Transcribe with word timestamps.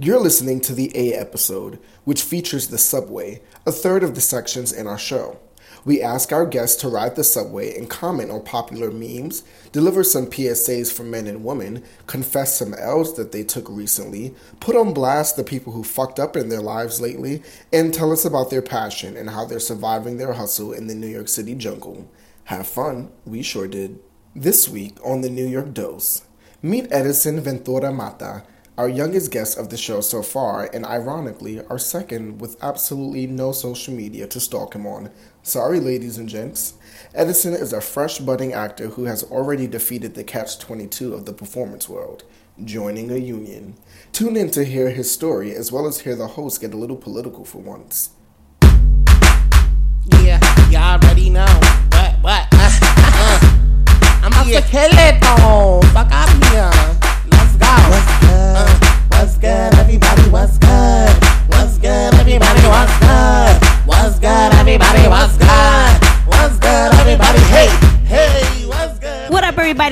You're 0.00 0.20
listening 0.20 0.60
to 0.60 0.74
the 0.74 0.92
A 0.96 1.12
episode, 1.12 1.80
which 2.04 2.22
features 2.22 2.68
the 2.68 2.78
subway, 2.78 3.42
a 3.66 3.72
third 3.72 4.04
of 4.04 4.14
the 4.14 4.20
sections 4.20 4.72
in 4.72 4.86
our 4.86 4.96
show. 4.96 5.40
We 5.84 6.00
ask 6.00 6.30
our 6.30 6.46
guests 6.46 6.80
to 6.82 6.88
ride 6.88 7.16
the 7.16 7.24
subway 7.24 7.76
and 7.76 7.90
comment 7.90 8.30
on 8.30 8.44
popular 8.44 8.92
memes, 8.92 9.42
deliver 9.72 10.04
some 10.04 10.26
PSAs 10.26 10.92
for 10.92 11.02
men 11.02 11.26
and 11.26 11.44
women, 11.44 11.82
confess 12.06 12.56
some 12.56 12.74
L's 12.74 13.16
that 13.16 13.32
they 13.32 13.42
took 13.42 13.68
recently, 13.68 14.36
put 14.60 14.76
on 14.76 14.94
blast 14.94 15.34
the 15.34 15.42
people 15.42 15.72
who 15.72 15.82
fucked 15.82 16.20
up 16.20 16.36
in 16.36 16.48
their 16.48 16.62
lives 16.62 17.00
lately, 17.00 17.42
and 17.72 17.92
tell 17.92 18.12
us 18.12 18.24
about 18.24 18.50
their 18.50 18.62
passion 18.62 19.16
and 19.16 19.30
how 19.30 19.46
they're 19.46 19.58
surviving 19.58 20.16
their 20.16 20.34
hustle 20.34 20.72
in 20.72 20.86
the 20.86 20.94
New 20.94 21.08
York 21.08 21.26
City 21.26 21.56
jungle. 21.56 22.08
Have 22.44 22.68
fun, 22.68 23.10
we 23.26 23.42
sure 23.42 23.66
did. 23.66 23.98
This 24.32 24.68
week 24.68 24.96
on 25.04 25.22
the 25.22 25.28
New 25.28 25.46
York 25.48 25.74
Dose, 25.74 26.22
meet 26.62 26.86
Edison 26.92 27.40
Ventura 27.40 27.92
Mata, 27.92 28.44
our 28.78 28.88
youngest 28.88 29.32
guest 29.32 29.58
of 29.58 29.70
the 29.70 29.76
show 29.76 30.00
so 30.00 30.22
far, 30.22 30.70
and 30.72 30.86
ironically, 30.86 31.60
our 31.66 31.80
second 31.80 32.40
with 32.40 32.56
absolutely 32.62 33.26
no 33.26 33.50
social 33.50 33.92
media 33.92 34.24
to 34.28 34.38
stalk 34.38 34.72
him 34.72 34.86
on. 34.86 35.10
Sorry, 35.42 35.80
ladies 35.80 36.16
and 36.16 36.28
gents. 36.28 36.74
Edison 37.12 37.54
is 37.54 37.72
a 37.72 37.80
fresh 37.80 38.20
budding 38.20 38.52
actor 38.52 38.90
who 38.90 39.06
has 39.06 39.24
already 39.24 39.66
defeated 39.66 40.14
the 40.14 40.22
catch 40.22 40.60
22 40.60 41.12
of 41.12 41.26
the 41.26 41.32
performance 41.32 41.88
world, 41.88 42.22
joining 42.64 43.10
a 43.10 43.16
union. 43.16 43.74
Tune 44.12 44.36
in 44.36 44.48
to 44.52 44.64
hear 44.64 44.90
his 44.90 45.10
story 45.10 45.52
as 45.52 45.72
well 45.72 45.88
as 45.88 46.02
hear 46.02 46.14
the 46.14 46.28
host 46.28 46.60
get 46.60 46.72
a 46.72 46.76
little 46.76 46.96
political 46.96 47.44
for 47.44 47.58
once. 47.58 48.10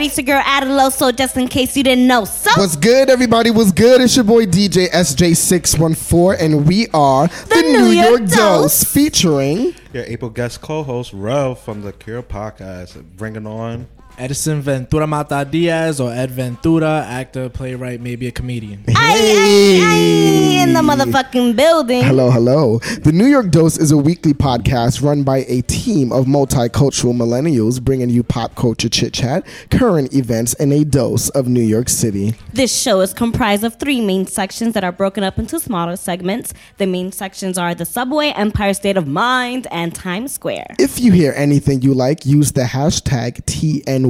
It's 0.07 0.17
your 0.17 0.25
girl 0.25 0.41
Adaloso, 0.41 1.15
just 1.17 1.37
in 1.37 1.49
case 1.49 1.77
you 1.77 1.83
didn't 1.83 2.07
know. 2.07 2.25
So, 2.25 2.53
What's 2.55 2.77
good, 2.77 3.11
everybody? 3.11 3.51
What's 3.51 3.73
good? 3.73 4.01
It's 4.01 4.15
your 4.15 4.25
boy 4.25 4.47
DJ 4.47 4.89
SJ614, 4.91 6.41
and 6.41 6.65
we 6.65 6.87
are 6.95 7.27
the, 7.27 7.63
New, 7.63 7.87
York, 7.87 8.25
Dose 8.27 8.85
featuring. 8.85 9.75
Your 9.93 10.05
April 10.05 10.31
guest 10.31 10.61
co-host 10.61 11.13
Rell 11.13 11.57
from 11.57 11.83
the 11.83 11.93
Cure 11.93 12.23
Podcast, 12.23 13.03
bringing 13.17 13.49
on. 13.49 13.89
Edison 14.19 14.63
Ventura 14.63 15.07
Mata 15.07 15.47
Diaz 15.49 16.01
or 16.01 16.11
Ed 16.11 16.31
Ventura, 16.31 17.05
actor, 17.07 17.51
playwright, 17.51 18.01
maybe 18.01 18.27
a 18.27 18.31
comedian. 18.31 18.83
I, 18.89 18.95
I, 18.95 19.83
I 19.85 20.63
in 20.63 20.73
the 20.73 20.81
motherfucking 20.81 21.55
building. 21.55 22.03
Hello, 22.03 22.31
hello. 22.31 22.79
The 22.79 23.13
New 23.13 23.27
York 23.27 23.51
Dose 23.51 23.77
is 23.77 23.93
a 23.93 23.97
weekly 23.99 24.33
podcast 24.33 25.03
run 25.03 25.23
by 25.23 25.45
a 25.49 25.61
team 25.63 26.13
of 26.13 26.25
multicultural 26.25 27.15
millennials 27.15 27.81
bringing 27.83 28.09
you 28.09 28.23
pop 28.23 28.55
culture 28.55 28.89
chit 28.89 29.13
chat, 29.13 29.47
current 29.71 30.15
events, 30.15 30.55
and 30.55 30.73
a 30.73 30.83
dose 30.85 31.29
of 31.31 31.47
New 31.47 31.63
York 31.63 31.91
City. 31.91 32.33
This 32.55 32.75
show 32.75 33.01
is 33.03 33.13
comprised 33.13 33.65
of 33.65 33.79
three 33.79 34.01
main 34.01 34.27
sections 34.27 34.73
that 34.73 34.83
are 34.83 34.93
broken 34.93 35.25
up 35.25 35.39
into 35.39 35.61
smaller 35.61 35.97
segments. 35.97 36.55
The 36.79 36.87
main 36.87 37.13
sections 37.13 37.59
are 37.59 37.75
the 37.75 37.85
subway, 37.85 38.29
Empire 38.31 38.73
State 38.73 38.97
of 38.97 39.07
Mind, 39.07 39.67
and 39.71 39.95
Times 39.95 40.33
Square. 40.33 40.67
If 40.79 40.99
you 41.01 41.13
hear 41.13 41.35
anything 41.37 41.83
you 41.83 41.93
like, 41.93 42.25
use 42.25 42.53
the 42.53 42.63
hashtag 42.63 43.45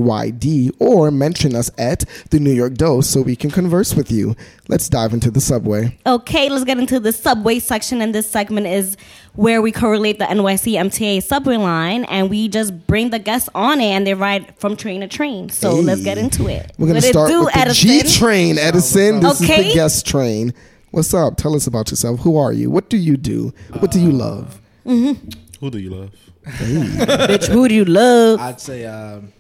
TNYD 0.01 0.73
or 0.79 1.11
mention 1.11 1.55
us 1.55 1.71
at 1.79 2.05
the 2.31 2.39
New 2.41 2.53
York 2.53 2.75
Dose 2.75 3.09
so 3.09 3.23
we 3.23 3.37
can 3.37 3.51
converse 3.51 3.95
with 3.95 4.11
you. 4.11 4.37
Let's 4.69 4.89
dive 4.89 5.13
into 5.13 5.31
the 5.31 5.41
subway. 5.41 5.97
Okay, 6.07 6.49
let's 6.49 6.65
get 6.65 6.79
into 6.79 7.01
the 7.01 7.13
subway 7.13 7.59
section, 7.59 8.01
and 8.01 8.15
this 8.15 8.29
segment 8.29 8.67
is 8.67 8.97
where 9.35 9.61
we 9.63 9.71
correlate 9.73 10.19
the 10.19 10.25
NYC 10.25 10.75
MTA 10.75 11.23
subway 11.23 11.57
line, 11.57 12.05
and 12.05 12.31
we 12.31 12.49
just 12.49 12.87
bring 12.87 13.11
the 13.11 13.19
guests 13.19 13.49
on 13.55 13.81
it, 13.81 13.87
and 13.91 14.07
they 14.07 14.15
ride 14.15 14.55
from 14.59 14.77
train 14.77 15.01
to 15.03 15.09
train. 15.09 15.49
So 15.51 15.75
let's 15.75 16.03
get 16.03 16.19
into 16.19 16.49
it. 16.49 16.73
We're 16.79 16.89
going 16.89 17.01
to 17.01 17.07
start 17.07 17.29
do, 17.31 17.45
with 17.45 17.55
the 17.55 17.59
Edison? 17.61 17.89
G 17.89 18.03
train, 18.19 18.59
Edison. 18.59 19.21
This 19.21 19.41
is 19.41 19.51
Okay. 19.51 19.69
the 19.69 19.75
guest 19.75 20.07
train. 20.07 20.55
What's 20.91 21.13
up? 21.13 21.37
Tell 21.37 21.55
us 21.55 21.67
about 21.67 21.91
yourself. 21.91 22.21
Who 22.21 22.37
are 22.39 22.53
you? 22.53 22.71
What 22.71 22.89
do 22.89 22.97
you 22.97 23.17
do? 23.17 23.53
What 23.81 23.91
do 23.91 24.01
you 24.01 24.13
love? 24.13 24.61
Who 24.85 25.71
do 25.71 25.79
you 25.79 25.91
love? 25.91 26.11
Bitch, 26.47 27.49
who 27.49 27.67
do 27.69 27.75
you 27.75 27.85
love? 27.85 28.41
I'd 28.41 28.61
say 28.61 28.87
um, 28.87 29.33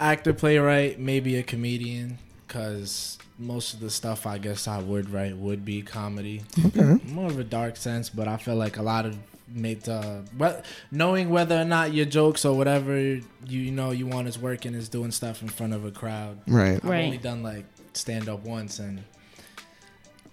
actor, 0.00 0.32
playwright, 0.32 0.98
maybe 0.98 1.36
a 1.36 1.42
comedian, 1.42 2.18
because 2.46 3.18
most 3.38 3.74
of 3.74 3.80
the 3.80 3.90
stuff 3.90 4.26
I 4.26 4.38
guess 4.38 4.66
I 4.66 4.78
would 4.80 5.10
write 5.10 5.36
would 5.36 5.64
be 5.64 5.82
comedy. 5.82 6.42
Okay. 6.66 6.98
More 7.06 7.26
of 7.30 7.38
a 7.38 7.44
dark 7.44 7.76
sense, 7.76 8.10
but 8.10 8.26
I 8.28 8.36
feel 8.36 8.56
like 8.56 8.76
a 8.78 8.82
lot 8.82 9.06
of 9.06 9.16
made 9.52 9.88
uh 9.88 10.18
well 10.38 10.62
knowing 10.92 11.28
whether 11.28 11.60
or 11.60 11.64
not 11.64 11.92
your 11.92 12.06
jokes 12.06 12.44
or 12.44 12.56
whatever 12.56 12.96
you, 12.96 13.20
you 13.48 13.72
know 13.72 13.90
you 13.90 14.06
want 14.06 14.28
is 14.28 14.38
working 14.38 14.74
is 14.74 14.88
doing 14.88 15.10
stuff 15.10 15.42
in 15.42 15.48
front 15.48 15.72
of 15.72 15.84
a 15.84 15.90
crowd. 15.90 16.38
Right. 16.46 16.74
I've 16.76 16.84
Right. 16.84 17.04
only 17.06 17.18
done 17.18 17.42
like 17.42 17.64
stand 17.92 18.28
up 18.28 18.44
once 18.44 18.78
and 18.78 19.02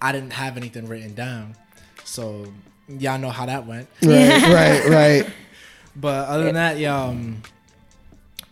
I 0.00 0.12
didn't 0.12 0.32
have 0.34 0.56
anything 0.56 0.86
written 0.86 1.14
down. 1.14 1.56
So 2.04 2.46
y'all 2.88 3.18
know 3.18 3.30
how 3.30 3.46
that 3.46 3.66
went. 3.66 3.88
Right, 4.04 4.42
right, 4.42 4.84
right. 4.88 5.26
But 5.96 6.28
other 6.28 6.44
than 6.44 6.54
that, 6.54 6.78
yeah, 6.78 7.02
um, 7.02 7.42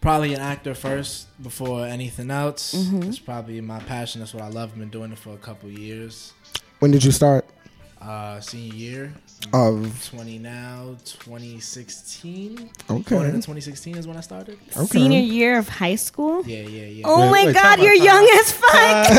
probably 0.01 0.35
an 0.35 0.41
actor 0.41 0.75
first 0.75 1.27
before 1.43 1.87
anything 1.87 2.31
else. 2.31 2.75
Mm-hmm. 2.75 3.09
It's 3.09 3.19
probably 3.19 3.61
my 3.61 3.81
passion. 3.81 4.21
That's 4.21 4.35
what 4.35 4.43
I 4.43 4.49
love. 4.49 4.77
Been 4.79 4.89
doing 4.89 5.13
it 5.13 5.19
for 5.19 5.35
a 5.35 5.39
couple 5.39 5.71
years. 5.71 6.33
When 6.79 6.91
did 6.91 7.05
you 7.05 7.13
start? 7.13 7.47
Uh, 8.07 8.39
senior 8.41 8.75
year, 8.75 9.13
Of 9.53 10.09
20 10.15 10.39
now, 10.39 10.95
2016. 11.05 12.71
Okay. 12.89 13.03
Going 13.11 13.27
into 13.27 13.39
2016 13.39 13.97
is 13.99 14.07
when 14.07 14.17
I 14.17 14.21
started. 14.21 14.59
okay. 14.77 14.87
Senior 14.87 15.19
year 15.19 15.59
of 15.59 15.69
high 15.69 15.97
school? 15.97 16.45
Yeah, 16.47 16.61
yeah, 16.61 16.87
yeah. 16.87 17.03
Oh 17.05 17.23
Wait, 17.23 17.31
my 17.31 17.47
wait, 17.47 17.55
God, 17.55 17.81
you're 17.81 17.97
time 17.97 18.05
young 18.05 18.29
as 18.39 18.53
fuck. 18.53 19.11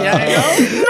yeah, 0.00 0.24
yeah, 0.24 0.58
no. 0.72 0.88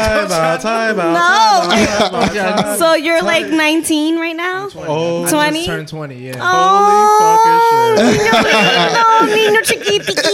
Time 0.00 0.32
out, 0.32 0.60
time 0.62 1.00
out. 1.00 1.12
No. 1.12 2.32
yeah. 2.32 2.76
So 2.80 2.94
you're 2.94 3.20
like 3.22 3.46
19 3.48 4.16
right 4.18 4.34
now? 4.34 4.68
Oh, 4.74 5.28
20? 5.28 5.52
just 5.58 5.66
turned 5.66 5.88
20. 5.88 6.14
Yeah. 6.16 6.36
Oh, 6.40 7.92
holy 7.92 8.16
fucking 8.16 8.24
shit. 8.24 8.92
no, 8.96 9.04
niño 9.36 9.60
chiquitito. 9.68 10.30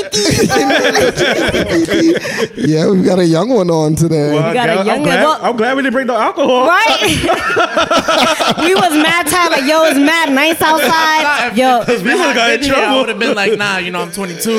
yeah, 2.69 2.89
we've 2.89 3.05
got 3.05 3.19
a 3.19 3.25
young 3.25 3.49
one 3.49 3.69
on 3.71 3.95
today. 3.97 4.33
Well, 4.33 4.55
got 4.55 4.69
a 4.69 4.79
I'm, 4.81 4.87
young 4.87 5.03
glad, 5.03 5.19
adult- 5.21 5.43
I'm 5.57 5.61
glad 5.61 5.77
we 5.77 5.83
didn't 5.85 5.95
bring 5.95 6.07
no 6.07 6.19
alcohol. 6.19 6.67
Right? 6.67 7.01
we 8.61 8.75
was 8.75 8.93
mad 8.93 9.27
tired, 9.27 9.53
like, 9.53 9.65
yo, 9.65 9.85
it's 9.85 9.99
mad 9.99 10.31
nice 10.31 10.61
outside. 10.61 11.57
Yo, 11.57 11.81
because 11.81 12.03
We 12.03 12.11
would've 12.15 12.35
got 12.35 12.51
in 12.53 12.65
I 12.65 12.69
trouble. 12.69 12.99
would 12.99 13.09
have 13.09 13.19
been 13.19 13.35
like, 13.35 13.57
nah, 13.57 13.79
you 13.79 13.91
know, 13.91 14.03
I'm 14.03 14.13
22. 14.13 14.59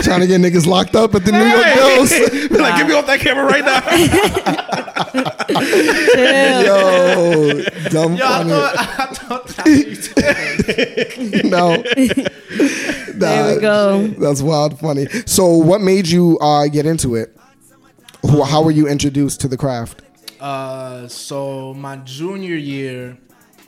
Trying 0.00 0.20
to 0.20 0.26
get 0.26 0.40
niggas 0.40 0.66
locked 0.66 0.96
up 0.96 1.14
at 1.14 1.26
the 1.26 1.32
New 1.32 1.44
York 1.44 1.74
Dose. 1.74 2.48
Be 2.48 2.56
like, 2.56 2.76
get 2.76 2.86
me 2.88 2.94
off 2.94 3.04
that 3.06 3.20
camera 3.20 3.44
right 3.44 3.62
now. 3.66 3.82
Yo, 6.64 7.62
dumb 7.90 8.14
Yo, 8.16 8.24
I 8.24 8.28
funny. 8.28 8.50
thought, 8.50 8.78
I 8.78 9.06
thought 9.12 9.46
that 9.48 9.66
was 9.66 11.44
no. 11.44 11.82
there 13.12 13.54
we 13.56 13.60
go. 13.60 14.06
That's 14.18 14.40
wild 14.40 14.78
funny. 14.78 15.06
So, 15.26 15.48
what 15.50 15.82
made 15.82 16.08
you 16.08 16.38
uh, 16.38 16.68
get 16.68 16.86
into 16.86 17.14
it? 17.14 17.37
Who- 18.30 18.42
How 18.44 18.62
were 18.62 18.70
you 18.70 18.86
introduced 18.88 19.40
to 19.42 19.48
the 19.48 19.56
craft? 19.56 20.02
Uh, 20.40 21.08
so 21.08 21.74
my 21.74 21.96
junior 21.96 22.54
year, 22.54 23.18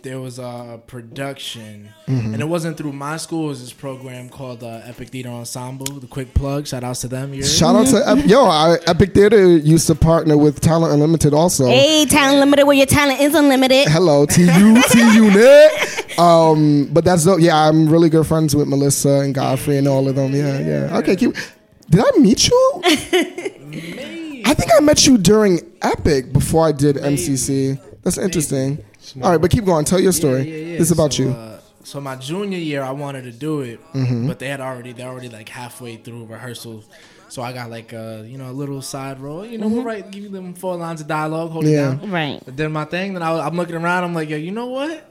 there 0.03 0.21
was 0.21 0.38
a 0.38 0.81
production, 0.87 1.88
Mm-hmm. 2.06 2.32
and 2.34 2.41
it 2.43 2.48
wasn't 2.48 2.76
through 2.76 2.93
my 2.93 3.16
school. 3.16 3.47
It 3.47 3.48
was 3.48 3.60
this 3.60 3.72
program 3.72 4.28
called 4.28 4.62
uh, 4.65 4.81
Epic 4.84 5.09
Theater 5.10 5.28
Ensemble. 5.31 5.87
The 5.87 6.06
quick 6.06 6.32
plug, 6.34 6.66
shout 6.66 6.84
outs 6.84 7.00
to 7.03 7.09
them. 7.09 7.34
You 7.34 7.43
heard? 7.43 7.50
Shout 7.50 7.75
out 7.76 7.87
to 7.88 8.09
Ep- 8.09 8.26
yo, 8.26 8.44
I, 8.47 8.78
Epic 8.87 9.15
Theater 9.15 9.57
used 9.59 9.86
to 9.89 9.95
partner 9.95 10.36
with 10.39 10.60
Talent 10.60 10.92
Unlimited 10.95 11.34
also. 11.34 11.66
Hey, 11.66 12.06
talent 12.06 12.39
limited 12.41 12.65
where 12.66 12.77
your 12.77 12.86
talent 12.86 13.21
is 13.21 13.34
unlimited. 13.34 13.89
Hello, 13.89 14.27
T 14.27 14.42
U 14.42 14.83
T 14.89 15.15
Unit. 15.15 15.97
Um, 16.18 16.86
but 16.92 17.03
that's 17.04 17.24
dope. 17.24 17.41
Yeah, 17.41 17.56
I'm 17.56 17.89
really 17.89 18.10
good 18.10 18.27
friends 18.27 18.54
with 18.54 18.68
Melissa 18.68 19.21
and 19.21 19.34
Godfrey 19.34 19.78
and 19.78 19.89
all 19.89 20.06
of 20.06 20.16
them. 20.16 20.34
Yeah, 20.34 20.59
yeah. 20.59 20.98
Okay, 20.98 21.16
keep. 21.16 21.34
Did 21.89 22.01
I 22.04 22.18
meet 22.18 22.47
you? 22.47 22.83
I 24.51 24.55
think 24.55 24.73
I 24.77 24.81
met 24.81 25.07
you 25.07 25.17
during 25.17 25.61
Epic 25.81 26.33
before 26.33 26.67
I 26.67 26.73
did 26.73 26.97
MCC. 26.97 27.81
That's 28.03 28.19
interesting. 28.19 28.85
All 29.23 29.31
right, 29.31 29.41
but 29.41 29.49
keep 29.51 29.65
going. 29.65 29.85
Tell 29.85 30.01
your 30.01 30.11
story. 30.13 30.43
Yeah, 30.43 30.57
yeah, 30.57 30.65
yeah. 30.73 30.79
This 30.79 30.89
is 30.89 30.91
about 30.91 31.13
so, 31.13 31.23
you. 31.23 31.31
Uh, 31.31 31.61
so 31.85 32.01
my 32.01 32.17
junior 32.17 32.59
year, 32.59 32.83
I 32.83 32.91
wanted 32.91 33.23
to 33.23 33.31
do 33.33 33.61
it, 33.61 33.81
Mm-hmm. 33.93 34.27
but 34.27 34.41
they 34.41 34.49
had 34.49 34.61
already 34.61 34.93
they're 34.93 35.09
already 35.09 35.29
like 35.29 35.49
halfway 35.49 35.97
through 35.97 36.27
rehearsals. 36.27 36.89
So 37.29 37.43
I 37.43 37.53
got 37.53 37.71
like 37.71 37.93
a 37.93 38.25
you 38.27 38.39
know 38.39 38.51
a 38.51 38.53
little 38.53 38.83
side 38.83 39.21
role. 39.21 39.47
You 39.47 39.59
know, 39.59 39.69
we'll 39.69 39.85
write 39.85 40.11
give 40.11 40.33
them 40.33 40.55
four 40.55 40.75
lines 40.77 41.01
of 41.01 41.07
dialogue, 41.07 41.53
hold 41.53 41.67
Yeah. 41.67 41.93
it 41.93 42.01
down. 42.01 42.11
Right. 42.11 42.43
I 42.47 42.51
did 42.51 42.69
my 42.71 42.85
thing. 42.87 43.15
Then 43.15 43.23
I, 43.23 43.31
was- 43.33 43.43
I'm 43.43 43.57
looking 43.57 43.77
around. 43.77 44.03
I'm 44.03 44.15
like, 44.15 44.29
yo, 44.29 44.37
you 44.37 44.51
know 44.51 44.67
what? 44.67 45.09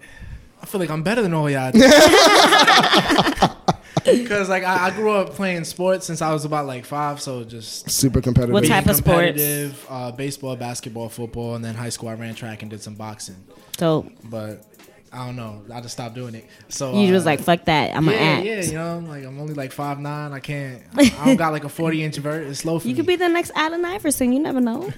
I 0.61 0.65
feel 0.65 0.81
like 0.81 0.89
I'm 0.89 1.03
better 1.03 1.21
than 1.21 1.33
all 1.33 1.49
y'all. 1.49 1.71
Because 4.03 4.49
like 4.49 4.63
I, 4.63 4.87
I 4.87 4.91
grew 4.91 5.11
up 5.11 5.31
playing 5.31 5.63
sports 5.63 6.05
since 6.05 6.21
I 6.21 6.31
was 6.33 6.45
about 6.45 6.65
like 6.65 6.85
five, 6.85 7.21
so 7.21 7.43
just 7.43 7.89
Super 7.89 8.21
competitive. 8.21 8.53
What 8.53 8.65
type 8.65 8.83
being 8.85 8.89
of 8.91 8.95
sports? 8.97 9.27
competitive, 9.27 9.85
Uh, 9.89 10.11
baseball, 10.11 10.55
basketball, 10.55 11.09
football, 11.09 11.55
and 11.55 11.63
then 11.63 11.75
high 11.75 11.89
school 11.89 12.09
I 12.09 12.13
ran 12.13 12.35
track 12.35 12.61
and 12.61 12.69
did 12.71 12.81
some 12.81 12.95
boxing. 12.95 13.35
So 13.77 14.09
But 14.23 14.63
I 15.11 15.25
don't 15.25 15.35
know, 15.35 15.63
I 15.73 15.81
just 15.81 15.93
stopped 15.93 16.13
doing 16.13 16.35
it. 16.35 16.45
So 16.67 16.93
you 17.01 17.09
uh, 17.09 17.13
was 17.13 17.25
like, 17.25 17.39
fuck 17.39 17.65
that. 17.65 17.95
I'm 17.95 18.05
yeah, 18.05 18.11
gonna 18.11 18.23
act. 18.25 18.45
yeah, 18.45 18.61
you 18.61 18.73
know, 18.73 18.99
like 19.07 19.23
I'm 19.25 19.39
only 19.39 19.55
like 19.55 19.71
five 19.71 19.99
nine. 19.99 20.33
I 20.33 20.39
can't. 20.39 20.83
I 20.95 21.09
don't 21.25 21.35
got 21.37 21.51
like 21.51 21.63
a 21.63 21.69
40 21.69 22.03
inch 22.03 22.17
vert. 22.17 22.45
It's 22.47 22.59
slow 22.59 22.77
for 22.79 22.87
You 22.87 22.93
me. 22.93 22.97
could 22.97 23.07
be 23.07 23.15
the 23.15 23.27
next 23.27 23.51
Allen 23.55 23.83
Iverson. 23.85 24.31
You 24.33 24.39
never 24.39 24.61
know. 24.61 24.91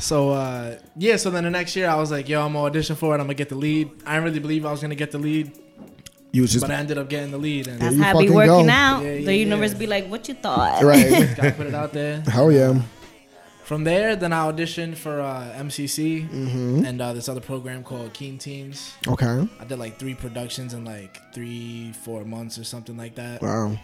So 0.00 0.30
uh, 0.30 0.78
yeah, 0.96 1.16
so 1.16 1.30
then 1.30 1.44
the 1.44 1.50
next 1.50 1.76
year 1.76 1.88
I 1.88 1.94
was 1.96 2.10
like, 2.10 2.28
yo, 2.28 2.40
I'm 2.44 2.52
gonna 2.54 2.64
audition 2.64 2.96
for 2.96 3.12
it. 3.14 3.18
I'm 3.20 3.26
gonna 3.26 3.34
get 3.34 3.48
the 3.50 3.54
lead. 3.54 3.90
I 4.06 4.14
didn't 4.14 4.24
really 4.24 4.40
believe 4.40 4.64
I 4.66 4.70
was 4.70 4.80
gonna 4.80 4.94
get 4.94 5.10
the 5.10 5.18
lead, 5.18 5.52
You 6.32 6.42
was 6.42 6.52
just 6.52 6.62
but 6.64 6.70
I 6.70 6.74
ended 6.78 6.96
up 6.98 7.08
getting 7.08 7.30
the 7.30 7.38
lead 7.38 7.68
and 7.68 7.80
That's 7.80 7.96
you 7.96 8.02
how 8.02 8.18
it 8.18 8.26
be 8.26 8.30
working 8.30 8.66
go. 8.66 8.72
out. 8.72 9.02
Yeah, 9.04 9.12
yeah, 9.14 9.24
the 9.26 9.36
universe 9.36 9.72
yeah. 9.72 9.78
be 9.78 9.86
like, 9.86 10.06
what 10.08 10.26
you 10.28 10.34
thought? 10.34 10.82
right. 10.82 11.34
gotta 11.36 11.52
put 11.52 11.66
it 11.66 11.74
out 11.74 11.92
there. 11.92 12.20
Hell 12.22 12.50
yeah. 12.50 12.80
From 13.64 13.84
there, 13.84 14.16
then 14.16 14.32
I 14.32 14.50
auditioned 14.50 14.96
for 14.96 15.20
uh, 15.20 15.52
MCC 15.56 16.28
Mm-hmm. 16.28 16.84
and 16.84 17.00
uh, 17.00 17.12
this 17.12 17.28
other 17.28 17.40
program 17.40 17.84
called 17.84 18.12
Keen 18.14 18.36
Teens. 18.36 18.94
Okay. 19.06 19.46
I 19.60 19.64
did 19.64 19.78
like 19.78 19.96
three 19.98 20.14
productions 20.14 20.74
in 20.74 20.84
like 20.84 21.20
three, 21.32 21.92
four 21.92 22.24
months 22.24 22.58
or 22.58 22.64
something 22.64 22.96
like 22.96 23.14
that. 23.14 23.40
Wow. 23.42 23.78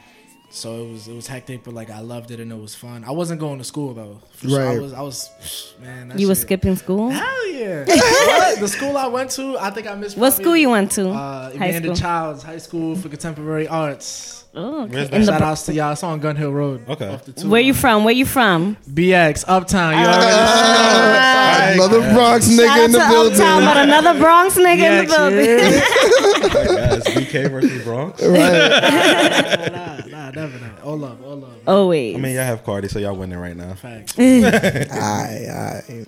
So 0.50 0.84
it 0.84 0.90
was 0.92 1.08
it 1.08 1.14
was 1.14 1.26
hectic, 1.26 1.64
but 1.64 1.74
like 1.74 1.90
I 1.90 2.00
loved 2.00 2.30
it 2.30 2.40
and 2.40 2.50
it 2.52 2.58
was 2.58 2.74
fun. 2.74 3.04
I 3.04 3.10
wasn't 3.10 3.40
going 3.40 3.58
to 3.58 3.64
school 3.64 3.92
though. 3.94 4.20
For 4.32 4.48
sure. 4.48 4.60
I 4.62 4.66
Right. 4.74 4.80
was 4.82 4.92
I 4.92 5.00
was 5.02 5.74
man. 5.80 6.08
That 6.08 6.18
You 6.20 6.28
was 6.28 6.38
shit- 6.38 6.46
skipping 6.46 6.76
school? 6.76 7.10
Hell 7.10 7.48
yeah! 7.52 7.84
What? 7.86 8.60
the 8.60 8.68
school 8.68 8.96
I 8.96 9.06
went 9.08 9.30
to, 9.32 9.58
I 9.58 9.70
think 9.70 9.86
I 9.86 9.94
missed. 9.96 10.16
What 10.16 10.28
probably, 10.30 10.44
school 10.44 10.56
you 10.56 10.70
went 10.70 10.92
to? 10.92 11.10
Uh, 11.10 11.50
High 11.56 11.68
Evander 11.70 11.88
school. 11.88 11.96
Childs 11.96 12.42
High 12.42 12.58
School 12.58 12.96
for 12.96 13.08
Contemporary 13.08 13.66
Arts. 13.68 14.44
Oh, 14.58 14.84
okay. 14.84 15.08
In 15.14 15.24
Shout 15.24 15.38
Bro- 15.38 15.48
outs 15.48 15.66
to 15.66 15.74
y'all. 15.74 15.92
It's 15.92 16.02
on 16.02 16.18
Gun 16.18 16.34
Hill 16.34 16.50
Road. 16.50 16.88
Okay. 16.88 17.08
off 17.12 17.24
the 17.26 17.32
two 17.32 17.48
Where 17.50 17.60
you 17.60 17.74
line. 17.74 17.80
from? 17.80 18.04
Where 18.04 18.14
you 18.14 18.24
from? 18.24 18.76
BX 18.90 19.44
Uptown. 19.46 19.92
You 19.92 19.98
already 20.06 20.26
Ah, 20.28 21.70
Another 21.74 22.00
Bronx 22.14 22.48
nigga 22.48 22.66
out 22.68 22.80
in 22.86 22.92
the 22.92 22.98
to 23.00 23.08
building. 23.08 23.32
Uptown, 23.34 23.64
but 23.64 23.76
another 23.76 24.18
Bronx 24.18 24.56
nigga 24.56 24.82
in 24.82 25.06
the 25.06 25.14
building. 25.14 25.38
yeah. 26.78 26.88
Guys, 26.88 27.04
BK 27.04 27.50
versus 27.50 27.84
Bronx. 27.84 28.22
Right. 28.26 29.72
nah, 29.72 29.96
nah, 30.06 30.30
never 30.30 30.58
that. 30.58 30.82
All 30.82 30.96
love, 30.98 31.22
all 31.22 31.36
love. 31.36 31.52
Always. 31.66 32.16
I 32.16 32.18
mean, 32.18 32.34
y'all 32.34 32.44
have 32.44 32.64
Cardi, 32.64 32.88
so 32.88 32.98
y'all 32.98 33.14
winning 33.16 33.38
right 33.38 33.56
now. 33.56 33.74
Facts. 33.74 34.18
Aye, 34.18 35.82
aye. 35.90 36.06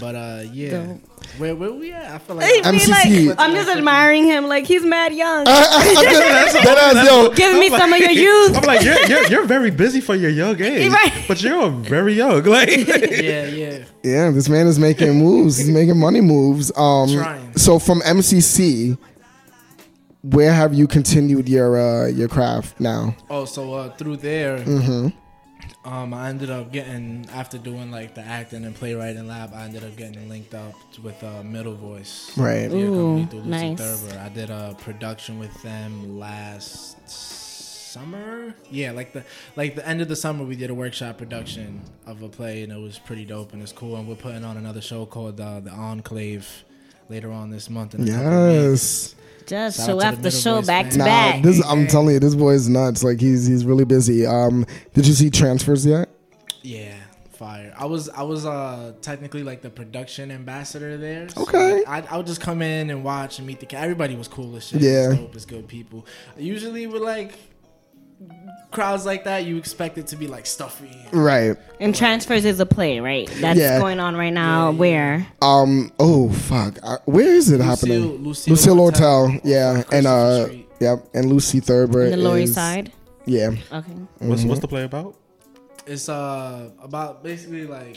But 0.00 0.14
uh, 0.14 0.42
yeah. 0.52 0.70
Dope. 0.86 1.00
Where 1.38 1.54
where 1.56 1.72
we 1.72 1.92
at? 1.92 2.10
I 2.12 2.18
feel 2.18 2.38
Hey, 2.38 2.60
like 2.62 2.72
me, 2.74 2.78
MCC. 2.80 3.28
like, 3.28 3.38
I'm 3.38 3.52
just 3.54 3.68
admiring 3.68 4.24
him. 4.24 4.46
Like 4.46 4.66
he's 4.66 4.84
mad 4.84 5.12
young. 5.14 5.44
That 5.44 6.94
ass, 6.96 7.06
yo. 7.06 7.30
Give 7.30 7.58
me 7.58 7.68
some 7.70 7.92
of 7.92 7.98
your 7.98 8.10
youth. 8.26 8.56
I'm 8.56 8.62
like, 8.64 8.82
you're, 8.82 9.00
you're, 9.06 9.26
you're 9.28 9.44
very 9.46 9.70
busy 9.70 10.00
for 10.00 10.14
your 10.14 10.30
young 10.30 10.60
age, 10.62 10.90
Right. 10.92 11.24
but 11.28 11.42
you're 11.42 11.70
very 11.70 12.14
young. 12.14 12.42
Like, 12.44 12.68
yeah, 12.68 13.46
yeah. 13.46 13.84
Yeah, 14.02 14.30
this 14.30 14.48
man 14.48 14.66
is 14.66 14.78
making 14.78 15.14
moves. 15.18 15.58
He's 15.58 15.68
making 15.70 15.98
money 15.98 16.20
moves. 16.20 16.70
Um, 16.76 17.10
Trying. 17.12 17.56
so 17.56 17.78
from 17.78 18.00
MCC, 18.00 18.96
where 20.22 20.52
have 20.52 20.74
you 20.74 20.86
continued 20.86 21.48
your 21.48 21.78
uh, 21.78 22.06
your 22.08 22.28
craft 22.28 22.80
now? 22.80 23.14
Oh, 23.30 23.44
so 23.44 23.74
uh, 23.74 23.90
through 23.96 24.16
there, 24.18 24.58
Mm-hmm. 24.58 25.08
Um, 25.84 26.12
I 26.12 26.28
ended 26.28 26.50
up 26.50 26.72
getting 26.72 27.26
after 27.32 27.58
doing 27.58 27.90
like 27.90 28.14
the 28.14 28.20
acting 28.20 28.64
and 28.64 28.74
playwriting 28.74 29.26
lab. 29.26 29.52
I 29.54 29.64
ended 29.64 29.84
up 29.84 29.96
getting 29.96 30.28
linked 30.28 30.54
up 30.54 30.74
with 31.02 31.22
uh, 31.22 31.42
Middle 31.42 31.74
Voice. 31.74 32.36
Right. 32.36 32.70
theater 32.70 32.76
Ooh, 32.76 33.18
company 33.20 33.42
nice. 33.48 33.78
Thurber. 33.78 34.18
I 34.18 34.28
did 34.28 34.50
a 34.50 34.76
production 34.80 35.38
with 35.38 35.62
them 35.62 36.18
last 36.18 37.08
summer. 37.08 38.54
Yeah, 38.70 38.90
like 38.92 39.12
the 39.12 39.24
like 39.54 39.74
the 39.76 39.86
end 39.88 40.02
of 40.02 40.08
the 40.08 40.16
summer, 40.16 40.44
we 40.44 40.56
did 40.56 40.70
a 40.70 40.74
workshop 40.74 41.18
production 41.18 41.80
of 42.06 42.22
a 42.22 42.28
play, 42.28 42.62
and 42.62 42.72
it 42.72 42.80
was 42.80 42.98
pretty 42.98 43.24
dope 43.24 43.52
and 43.52 43.62
it's 43.62 43.72
cool. 43.72 43.96
And 43.96 44.08
we're 44.08 44.16
putting 44.16 44.44
on 44.44 44.56
another 44.56 44.80
show 44.80 45.06
called 45.06 45.40
uh, 45.40 45.60
the 45.60 45.70
Enclave 45.70 46.64
later 47.08 47.30
on 47.30 47.50
this 47.50 47.70
month. 47.70 47.94
In 47.94 48.08
a 48.08 48.10
couple. 48.10 48.52
Yes. 48.52 49.14
Just 49.46 49.78
Shout 49.78 49.86
show 49.86 50.02
after 50.02 50.22
the 50.22 50.30
show, 50.30 50.62
back 50.62 50.90
to 50.90 50.98
man. 50.98 51.06
Nah, 51.06 51.32
back. 51.32 51.42
this 51.42 51.64
I'm 51.66 51.86
telling 51.86 52.14
you, 52.14 52.20
this 52.20 52.34
boy 52.34 52.52
is 52.52 52.68
nuts. 52.68 53.04
Like 53.04 53.20
he's 53.20 53.46
he's 53.46 53.64
really 53.64 53.84
busy. 53.84 54.26
Um, 54.26 54.66
did 54.94 55.06
you 55.06 55.14
see 55.14 55.30
transfers 55.30 55.86
yet? 55.86 56.08
Yeah, 56.62 56.94
fire. 57.32 57.72
I 57.78 57.84
was 57.86 58.08
I 58.08 58.22
was 58.22 58.44
uh 58.44 58.94
technically 59.02 59.42
like 59.44 59.62
the 59.62 59.70
production 59.70 60.30
ambassador 60.30 60.96
there. 60.96 61.28
So, 61.28 61.42
Okay. 61.42 61.74
like, 61.84 61.88
I 61.88 62.14
I 62.14 62.16
would 62.16 62.26
just 62.26 62.40
come 62.40 62.60
in 62.62 62.90
and 62.90 63.04
watch 63.04 63.38
and 63.38 63.46
meet 63.46 63.60
the 63.60 63.76
everybody 63.76 64.16
was 64.16 64.28
cool 64.28 64.56
as 64.56 64.66
shit. 64.66 64.80
Yeah. 64.80 65.10
It's 65.10 65.18
dope, 65.20 65.34
it's 65.36 65.44
good 65.44 65.68
people. 65.68 66.06
I 66.36 66.40
Usually 66.40 66.86
with 66.86 67.02
like 67.02 67.38
crowds 68.70 69.06
like 69.06 69.24
that, 69.24 69.44
you 69.44 69.56
expect 69.56 69.98
it 69.98 70.06
to 70.08 70.16
be 70.16 70.26
like 70.26 70.46
stuffy. 70.46 70.96
Right. 71.12 71.56
And 71.80 71.94
transfers 71.94 72.44
is 72.44 72.60
a 72.60 72.66
play, 72.66 73.00
right? 73.00 73.28
That's 73.40 73.58
Yeah. 73.58 73.78
going 73.78 74.00
on 74.00 74.16
right 74.16 74.32
now. 74.32 74.70
Where? 74.72 75.26
Um. 75.42 75.92
Oh 75.98 76.30
fuck. 76.30 76.78
Uh, 76.82 76.98
where 77.06 77.26
is 77.32 77.50
it 77.50 77.58
Lucille- 77.58 77.66
happening? 77.66 78.22
Lucille 78.24 78.50
Lucille 78.52 78.76
Lortel. 78.76 79.28
Lortel. 79.28 79.40
Yeah. 79.44 79.82
And 79.92 80.06
uh. 80.06 80.44
Street. 80.46 80.68
Yep. 80.80 81.08
And 81.14 81.26
Lucy 81.30 81.60
Thurber. 81.60 82.04
In 82.04 82.10
the 82.10 82.16
Lower 82.18 82.36
is- 82.38 82.50
East 82.50 82.54
Side. 82.54 82.92
Yeah. 83.24 83.50
Okay. 83.72 83.92
what's, 84.18 84.44
what's 84.44 84.60
the 84.60 84.68
play 84.68 84.84
about? 84.84 85.16
It's 85.86 86.08
uh 86.08 86.70
about 86.82 87.22
basically 87.24 87.66
like 87.66 87.96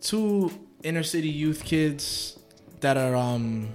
two 0.00 0.50
inner 0.82 1.02
city 1.02 1.28
youth 1.28 1.64
kids 1.64 2.38
that 2.80 2.96
are 2.96 3.14
um 3.14 3.68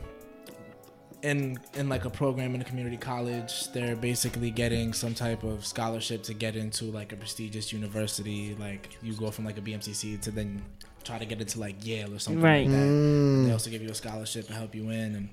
in 1.23 1.59
in 1.75 1.87
like 1.89 2.05
a 2.05 2.09
program 2.09 2.55
in 2.55 2.61
a 2.61 2.63
community 2.63 2.97
college. 2.97 3.71
They're 3.73 3.95
basically 3.95 4.51
getting 4.51 4.93
some 4.93 5.13
type 5.13 5.43
of 5.43 5.65
scholarship 5.65 6.23
to 6.23 6.33
get 6.33 6.55
into 6.55 6.85
like 6.85 7.13
a 7.13 7.15
prestigious 7.15 7.71
university. 7.71 8.55
Like 8.59 8.97
you 9.01 9.13
go 9.13 9.31
from 9.31 9.45
like 9.45 9.57
a 9.57 9.61
BMCC 9.61 10.19
to 10.21 10.31
then 10.31 10.61
try 11.03 11.17
to 11.19 11.25
get 11.25 11.41
into 11.41 11.59
like 11.59 11.85
Yale 11.85 12.13
or 12.13 12.19
something 12.19 12.41
Right. 12.43 12.67
like 12.67 12.75
that. 12.75 12.85
Mm. 12.87 13.45
They 13.47 13.51
also 13.51 13.69
give 13.69 13.81
you 13.81 13.89
a 13.89 13.93
scholarship 13.95 14.47
to 14.47 14.53
help 14.53 14.75
you 14.75 14.89
in 14.89 15.15
and 15.15 15.29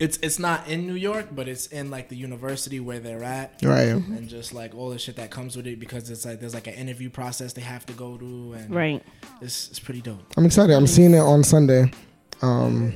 it's 0.00 0.18
it's 0.22 0.38
not 0.40 0.66
in 0.68 0.86
New 0.86 0.94
York, 0.94 1.28
but 1.32 1.46
it's 1.46 1.66
in 1.68 1.88
like 1.90 2.08
the 2.08 2.16
university 2.16 2.80
where 2.80 2.98
they're 2.98 3.22
at 3.22 3.60
Right. 3.62 3.88
and 3.90 4.28
just 4.28 4.52
like 4.52 4.74
all 4.74 4.90
the 4.90 4.98
shit 4.98 5.16
that 5.16 5.30
comes 5.30 5.56
with 5.56 5.66
it 5.68 5.78
because 5.78 6.10
it's 6.10 6.24
like 6.26 6.40
there's 6.40 6.54
like 6.54 6.66
an 6.66 6.74
interview 6.74 7.08
process 7.10 7.52
they 7.52 7.62
have 7.62 7.86
to 7.86 7.92
go 7.92 8.16
through 8.16 8.54
and 8.54 8.74
Right. 8.74 9.02
it's 9.40 9.68
it's 9.70 9.78
pretty 9.78 10.00
dope. 10.00 10.24
I'm 10.36 10.44
excited. 10.46 10.74
I'm 10.74 10.86
seeing 10.88 11.14
it 11.14 11.18
on 11.20 11.44
Sunday. 11.44 11.92
Um. 12.42 12.92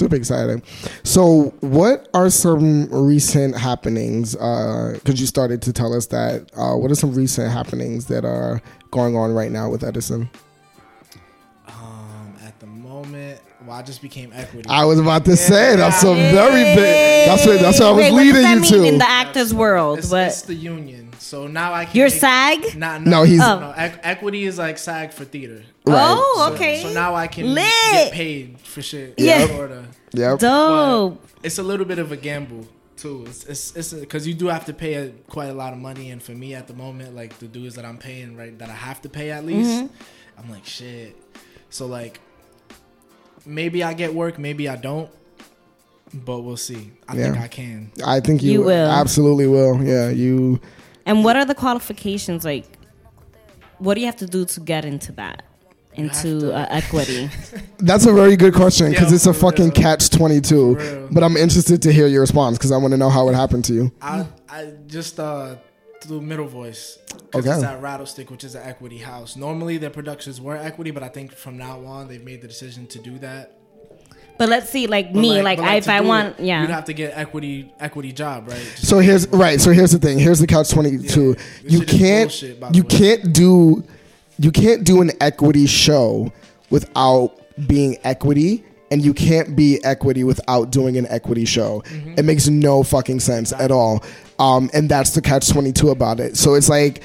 You'll 0.00 0.06
like 0.08 0.12
it. 0.14 0.14
Super 0.14 0.16
excited. 0.16 0.62
So, 1.04 1.54
what 1.60 2.08
are 2.14 2.30
some 2.30 2.88
recent 2.90 3.56
happenings? 3.56 4.34
Because 4.34 5.20
you 5.20 5.26
started 5.26 5.62
to 5.62 5.72
tell 5.72 5.92
us 5.94 6.06
that. 6.06 6.50
Uh, 6.56 6.76
what 6.76 6.90
are 6.90 6.94
some 6.94 7.14
recent 7.14 7.50
happenings 7.52 8.06
that 8.06 8.24
are 8.24 8.60
going 8.90 9.16
on 9.16 9.32
right 9.32 9.50
now 9.50 9.70
with 9.70 9.84
Edison? 9.84 10.30
Um, 11.68 12.34
at 12.44 12.58
the 12.60 12.66
moment, 12.66 13.40
well, 13.66 13.76
I 13.76 13.82
just 13.82 14.02
became 14.02 14.32
equity. 14.34 14.68
I 14.68 14.84
was 14.84 14.98
about 14.98 15.24
to 15.26 15.36
say 15.36 15.76
that's 15.76 16.02
a 16.02 16.14
very 16.14 16.64
big. 16.74 17.26
That's 17.28 17.46
what 17.46 17.60
that's 17.60 17.78
what 17.80 17.88
I 17.88 17.90
was 17.92 17.98
Wait, 18.04 18.12
what 18.12 18.18
leading 18.18 18.34
does 18.34 18.42
that 18.42 18.54
you 18.76 18.82
mean 18.82 18.82
to. 18.82 18.88
in 18.94 18.98
the 18.98 19.08
actors 19.08 19.54
world? 19.54 19.98
it's, 19.98 20.10
But 20.10 20.28
it's 20.28 20.42
the 20.42 20.54
union, 20.54 21.10
so 21.18 21.46
now 21.46 21.72
I 21.72 21.84
can. 21.84 21.96
you're 21.96 22.10
make- 22.10 22.18
SAG. 22.20 22.76
Nah, 22.76 22.98
No, 22.98 23.10
no, 23.10 23.22
he's- 23.22 23.40
Oh. 23.42 23.60
no. 23.60 23.72
Equ- 23.76 23.98
equity 24.02 24.44
is 24.44 24.58
like 24.58 24.78
SAG 24.78 25.12
for 25.12 25.24
theater. 25.24 25.62
Right. 25.86 26.14
Oh, 26.16 26.46
So- 26.48 26.54
okay. 26.54 26.82
So, 26.82 26.92
now 26.92 27.14
I 27.14 27.26
can 27.26 27.54
Lit. 27.54 27.64
get 27.92 28.12
paid 28.12 28.58
for 28.60 28.82
shit. 28.82 29.14
Yeah. 29.18 29.46
Sorta. 29.46 29.84
Yep. 30.12 30.38
Dope. 30.40 31.26
It's 31.42 31.58
a 31.58 31.62
little 31.62 31.86
bit 31.86 31.98
of 31.98 32.12
a 32.12 32.16
gamble 32.16 32.66
too. 32.96 33.24
It's 33.26 33.44
it's 33.44 33.74
it's 33.76 33.92
because 33.92 34.26
you 34.26 34.34
do 34.34 34.46
have 34.48 34.64
to 34.66 34.72
pay 34.74 34.94
a, 34.94 35.08
quite 35.28 35.48
a 35.48 35.54
lot 35.54 35.72
of 35.72 35.78
money, 35.78 36.10
and 36.10 36.22
for 36.22 36.32
me 36.32 36.54
at 36.54 36.66
the 36.68 36.74
moment, 36.74 37.14
like 37.14 37.38
the 37.38 37.48
dues 37.48 37.74
that 37.74 37.84
I'm 37.84 37.98
paying, 37.98 38.36
right, 38.36 38.56
that 38.58 38.68
I 38.68 38.74
have 38.74 39.00
to 39.02 39.08
pay 39.08 39.30
at 39.32 39.44
least, 39.44 39.70
Mm-hmm. 39.70 40.40
I'm 40.44 40.50
like 40.50 40.64
shit. 40.66 41.16
So 41.70 41.86
like, 41.86 42.20
maybe 43.46 43.82
I 43.82 43.94
get 43.94 44.14
work, 44.14 44.38
maybe 44.38 44.68
I 44.68 44.76
don't, 44.76 45.10
but 46.14 46.40
we'll 46.42 46.56
see. 46.56 46.92
I 47.08 47.14
think 47.16 47.38
I 47.38 47.48
can. 47.48 47.90
I 48.04 48.20
think 48.20 48.42
you, 48.42 48.52
You 48.52 48.62
will. 48.62 48.90
absolutely 48.90 49.46
will. 49.46 49.82
Yeah, 49.82 50.10
you. 50.10 50.60
And 51.06 51.24
what 51.24 51.34
are 51.36 51.44
the 51.44 51.54
qualifications? 51.54 52.44
Like, 52.44 52.66
what 53.78 53.94
do 53.94 54.00
you 54.00 54.06
have 54.06 54.16
to 54.16 54.26
do 54.26 54.44
to 54.44 54.60
get 54.60 54.84
into 54.84 55.10
that? 55.12 55.42
Into 55.94 56.52
uh, 56.54 56.66
equity? 56.70 57.28
That's 57.78 58.06
a 58.06 58.12
very 58.12 58.36
good 58.36 58.54
question 58.54 58.90
because 58.90 59.10
Yeah, 59.10 59.16
it's 59.16 59.26
a 59.26 59.34
fucking 59.34 59.64
real. 59.66 59.72
catch 59.72 60.08
twenty 60.10 60.40
two. 60.40 61.08
But 61.12 61.22
I'm 61.22 61.36
interested 61.36 61.82
to 61.82 61.92
hear 61.92 62.06
your 62.06 62.22
response 62.22 62.56
because 62.56 62.72
I 62.72 62.78
want 62.78 62.92
to 62.92 62.98
know 62.98 63.10
how 63.10 63.28
it 63.28 63.34
happened 63.34 63.64
to 63.66 63.74
you. 63.74 63.92
I 64.00 64.26
I 64.48 64.72
just 64.86 65.20
uh 65.20 65.56
through 66.00 66.20
middle 66.22 66.46
voice. 66.48 66.98
'cause 67.30 67.46
Okay. 67.46 67.54
It's 67.54 67.62
at 67.62 67.80
Rattlestick, 67.82 68.30
which 68.30 68.42
is 68.42 68.54
an 68.54 68.62
equity 68.64 68.98
house. 68.98 69.36
Normally 69.36 69.76
their 69.78 69.90
productions 69.90 70.40
were 70.40 70.56
equity, 70.56 70.90
but 70.90 71.02
I 71.02 71.08
think 71.08 71.32
from 71.32 71.56
now 71.58 71.84
on 71.84 72.08
they've 72.08 72.24
made 72.24 72.42
the 72.42 72.48
decision 72.48 72.86
to 72.88 72.98
do 72.98 73.18
that. 73.18 73.58
but 74.38 74.48
let's 74.48 74.68
see, 74.70 74.86
like 74.88 75.12
But 75.12 75.20
me, 75.20 75.42
like, 75.42 75.58
but 75.58 75.68
I, 75.68 75.76
if 75.76 75.88
I 75.88 76.00
want, 76.00 76.40
it, 76.40 76.46
yeah. 76.46 76.62
you'd 76.62 76.70
have 76.70 76.86
to 76.86 76.92
get 76.94 77.12
equity 77.16 77.72
equity 77.78 78.12
job, 78.12 78.48
right? 78.48 78.56
Just- 78.58 78.86
So 78.88 78.98
here's 78.98 79.28
right. 79.28 79.60
So 79.60 79.70
here's 79.72 79.92
the 79.92 79.98
thing. 79.98 80.18
Here's 80.18 80.38
the 80.40 80.46
couch 80.46 80.70
twenty 80.70 80.96
two. 80.98 81.36
Yeah, 81.62 81.78
you 81.78 81.80
can't. 81.84 82.30
bullshit, 82.30 82.74
you 82.74 82.82
way. 82.82 82.88
can't 82.88 83.32
do. 83.34 83.84
You 84.42 84.50
can't 84.50 84.84
do 84.84 85.00
an 85.00 85.12
equity 85.20 85.66
show 85.66 86.32
without 86.68 87.38
being 87.68 87.96
equity 88.02 88.64
and 88.90 89.02
you 89.02 89.14
can't 89.14 89.54
be 89.54 89.82
equity 89.84 90.24
without 90.24 90.70
doing 90.70 90.96
an 90.98 91.06
equity 91.06 91.44
show. 91.44 91.82
It 92.16 92.24
makes 92.24 92.48
no 92.48 92.82
fucking 92.82 93.20
sense 93.20 93.52
at 93.52 93.70
all. 93.70 94.02
Um, 94.38 94.68
and 94.74 94.88
that's 94.88 95.10
the 95.10 95.22
catch 95.22 95.48
twenty 95.48 95.72
two 95.72 95.90
about 95.90 96.18
it. 96.18 96.36
So 96.36 96.54
it's 96.54 96.68
like 96.68 97.02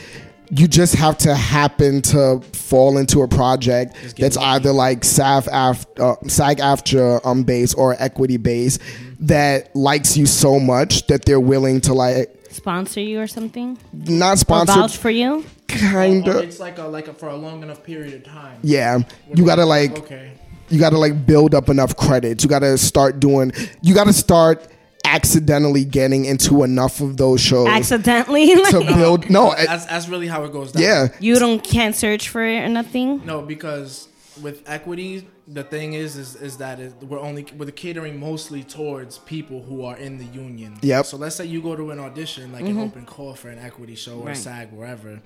you 0.50 0.68
just 0.68 0.96
have 0.96 1.18
to 1.20 1.36
happen 1.36 2.02
to 2.02 2.42
fall 2.54 2.98
into 2.98 3.22
a 3.22 3.28
project 3.28 4.16
that's 4.18 4.38
either 4.38 4.72
like 4.72 5.04
SAG-AFTRA 5.04 6.00
uh, 6.00 6.28
SAG-AFTRA 6.28 7.26
um 7.26 7.44
base 7.44 7.74
or 7.74 7.96
equity 8.00 8.38
base 8.38 8.80
that 9.20 9.76
likes 9.76 10.18
you 10.18 10.26
so 10.26 10.60
much 10.60 11.06
that 11.08 11.26
they're 11.26 11.40
willing 11.40 11.82
to 11.82 11.94
like 11.94 12.37
Sponsor 12.58 13.02
you 13.02 13.22
or 13.22 13.28
something? 13.28 13.78
not 13.94 14.34
Or 14.34 14.38
sponsor 14.38 14.74
vouch 14.74 14.98
for 14.98 15.10
you? 15.12 15.46
kind 15.68 16.28
Or 16.28 16.38
of 16.38 16.44
it's 16.44 16.60
like 16.60 16.78
a 16.80 16.84
like 16.84 17.08
a, 17.08 17.14
for 17.14 17.30
a 17.30 17.36
long 17.36 17.62
enough 17.64 17.84
period 17.84 18.14
of 18.16 18.24
time. 18.24 18.58
yeah 18.64 19.00
you 19.36 19.46
gotta 19.46 19.66
like 19.66 19.98
Okay. 20.00 20.32
you 20.70 20.80
gotta 20.80 20.98
like 20.98 21.26
build 21.26 21.54
up 21.54 21.70
enough 21.70 21.96
credits 21.96 22.44
you 22.44 22.50
gotta 22.50 22.78
start 22.78 23.20
doing 23.20 23.52
you 23.82 23.94
gotta 23.94 24.14
start 24.14 24.66
accidentally 25.06 25.86
getting 25.86 26.26
into 26.26 26.64
enough 26.64 27.00
of 27.00 27.16
those 27.18 27.40
shows 27.42 27.68
Accidentally? 27.68 28.48
to 28.48 28.80
build 28.96 29.30
no 29.30 29.52
it- 29.54 29.68
That's 29.68 29.86
that's 29.86 30.08
really 30.10 30.28
how 30.28 30.44
it 30.46 30.52
goes 30.52 30.72
down. 30.72 30.82
yeah 30.84 31.08
you 31.20 31.38
don't 31.40 31.64
can't 31.64 31.96
search 31.96 32.30
for 32.30 32.44
it 32.44 32.60
or 32.64 32.70
nothing? 32.70 33.24
No, 33.26 33.42
because 33.42 34.08
with 34.42 34.64
equity, 34.68 35.28
the 35.48 35.64
thing 35.64 35.94
is, 35.94 36.16
is, 36.18 36.36
is 36.36 36.58
that 36.58 36.80
it, 36.80 36.94
we're 37.04 37.20
only 37.20 37.46
we're 37.58 37.72
catering 37.72 38.20
mostly 38.20 38.64
towards 38.64 39.18
people 39.20 39.62
who 39.64 39.84
are 39.86 39.98
in 39.98 40.18
the 40.18 40.26
union. 40.26 40.78
Yep. 40.82 41.06
So 41.06 41.18
let's 41.18 41.36
say 41.36 41.46
you 41.46 41.62
go 41.62 41.76
to 41.76 41.92
an 41.92 42.00
audition, 42.00 42.52
like 42.52 42.66
an 42.66 42.80
open 42.80 43.06
call 43.06 43.34
for 43.34 43.50
an 43.50 43.60
equity 43.60 43.96
show 43.96 44.14
or 44.14 44.18
Mm-hmm. 44.18 44.28
Right. 44.28 44.38
SAG, 44.38 44.72
wherever, 44.74 45.22